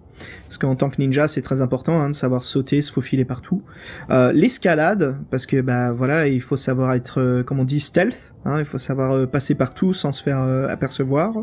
[0.47, 3.63] Parce qu'en tant que ninja, c'est très important hein, de savoir sauter, se faufiler partout.
[4.09, 8.33] L'escalade, parce que bah voilà, il faut savoir être, comme on dit, stealth.
[8.47, 11.35] Hein, il faut savoir passer partout sans se faire apercevoir.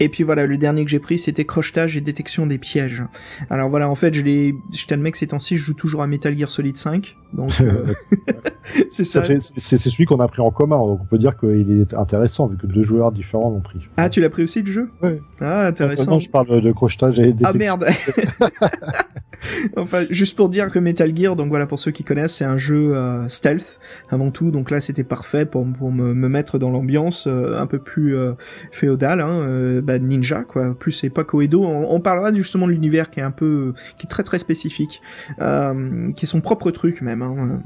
[0.00, 3.04] Et puis voilà, le dernier que j'ai pris, c'était crochetage et détection des pièges.
[3.50, 6.06] Alors voilà, en fait, je l'ai, je t'admets que ces temps-ci, je joue toujours à
[6.06, 7.16] Metal Gear Solid 5.
[7.32, 7.94] Donc, euh,
[8.90, 9.22] c'est ça.
[9.40, 12.56] C'est celui qu'on a pris en commun, donc on peut dire qu'il est intéressant, vu
[12.56, 13.80] que deux joueurs différents l'ont pris.
[13.96, 14.90] Ah, tu l'as pris aussi, le jeu?
[15.02, 15.20] Ouais.
[15.40, 16.12] Ah, intéressant.
[16.12, 17.50] Non, je parle de crochetage et détection.
[17.54, 17.86] Ah merde!
[19.76, 22.56] enfin, juste pour dire que Metal Gear, donc voilà pour ceux qui connaissent, c'est un
[22.56, 23.78] jeu euh, stealth
[24.10, 24.50] avant tout.
[24.50, 28.16] Donc là, c'était parfait pour, pour me, me, mettre dans l'ambiance euh, un peu plus
[28.16, 28.32] euh,
[28.70, 30.74] féodale, hein, bah, ninja quoi.
[30.78, 31.62] Plus époque Oedo.
[31.64, 35.00] On, on parlera justement de l'univers qui est un peu, qui est très très spécifique,
[35.38, 37.22] qui est son propre truc même.
[37.22, 37.62] Hein.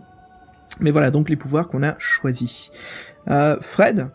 [0.79, 2.71] Mais voilà, donc les pouvoirs qu'on a choisis.
[3.61, 4.09] Fred,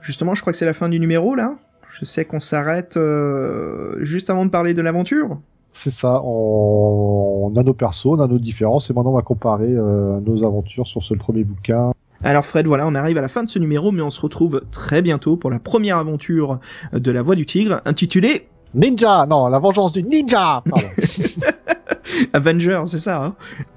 [0.00, 1.54] justement, je crois que c'est la fin du numéro là.
[1.98, 2.98] Je sais qu'on s'arrête
[4.00, 5.38] juste avant de parler de l'aventure.
[5.70, 7.52] C'est ça, on...
[7.54, 10.86] a nos persos, on a nos différences, et maintenant on va comparer euh, nos aventures
[10.86, 11.92] sur ce premier bouquin.
[12.24, 14.62] Alors Fred, voilà, on arrive à la fin de ce numéro, mais on se retrouve
[14.70, 16.60] très bientôt pour la première aventure
[16.92, 19.26] de la Voix du Tigre, intitulée Ninja!
[19.26, 20.62] Non, la vengeance du ninja!
[22.32, 23.34] Avenger, c'est ça, hein?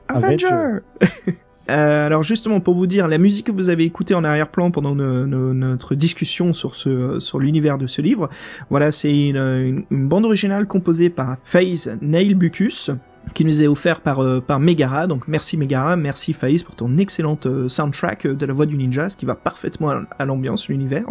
[0.07, 0.79] Avenger.
[1.69, 4.95] Euh, alors justement, pour vous dire, la musique que vous avez écoutée en arrière-plan pendant
[4.95, 8.27] notre discussion sur ce sur l'univers de ce livre,
[8.71, 12.89] voilà, c'est une, bande originale composée par FaZe Nail Bucus
[13.33, 15.07] qui nous est offert par euh, par Megara.
[15.07, 19.09] Donc merci Megara, merci FaZe pour ton excellente euh, soundtrack de la voix du ninja,
[19.09, 21.05] ce qui va parfaitement à, l'ambiance, l'univers.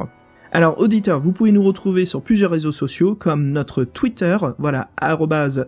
[0.51, 5.67] Alors, auditeur, vous pouvez nous retrouver sur plusieurs réseaux sociaux, comme notre Twitter, voilà, arrobase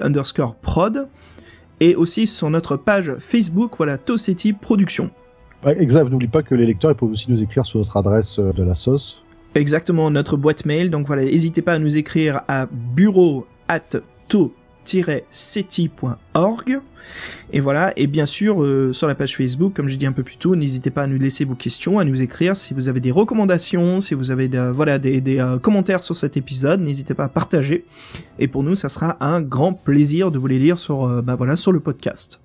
[0.00, 1.06] underscore prod
[1.80, 5.10] et aussi sur notre page Facebook, voilà, Toseti Productions.
[5.66, 8.62] exact, n'oublie pas que les lecteurs peuvent aussi nous écrire sur notre adresse euh, de
[8.62, 9.22] la sauce.
[9.54, 14.52] Exactement, notre boîte mail, donc voilà, n'hésitez pas à nous écrire à bureau at to
[15.30, 16.80] seti.org.
[17.52, 20.22] Et voilà, et bien sûr, euh, sur la page Facebook, comme j'ai dit un peu
[20.22, 23.00] plus tôt, n'hésitez pas à nous laisser vos questions, à nous écrire si vous avez
[23.00, 27.28] des recommandations, si vous avez voilà, des, euh, commentaires sur cet épisode, n'hésitez pas à
[27.28, 27.86] partager.
[28.38, 31.36] Et pour nous, ça sera un grand plaisir de vous les lire sur, euh, bah
[31.36, 32.40] voilà, sur le podcast.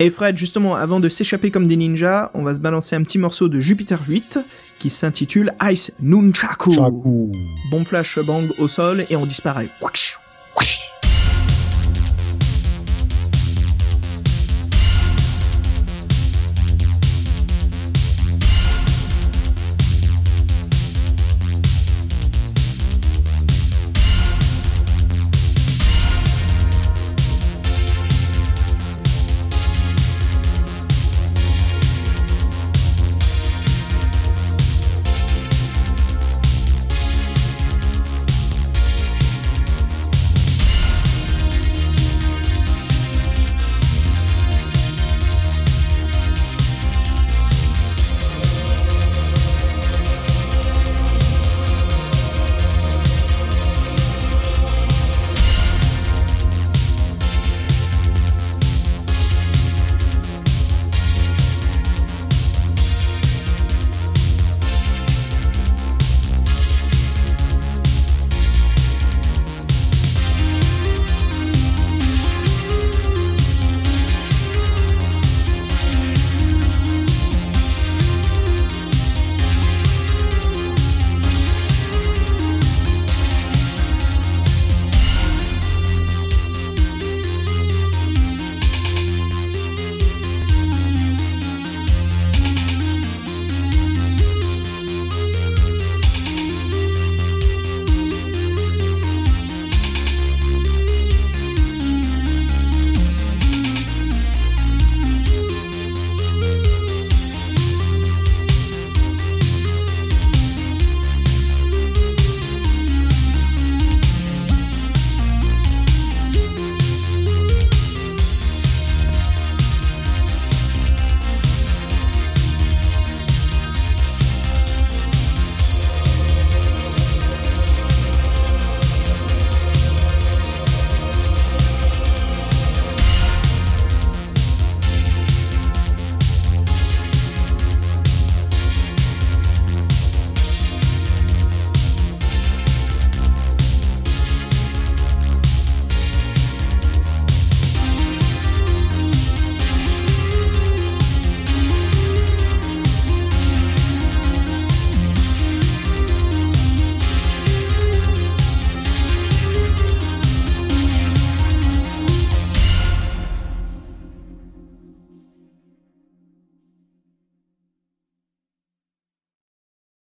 [0.00, 3.18] Et Fred, justement, avant de s'échapper comme des ninjas, on va se balancer un petit
[3.18, 4.38] morceau de Jupiter 8,
[4.78, 6.70] qui s'intitule Ice Nunchaku.
[6.70, 7.32] Chaku.
[7.70, 9.68] Bon flash bang au sol et on disparaît.
[9.82, 10.18] Ouch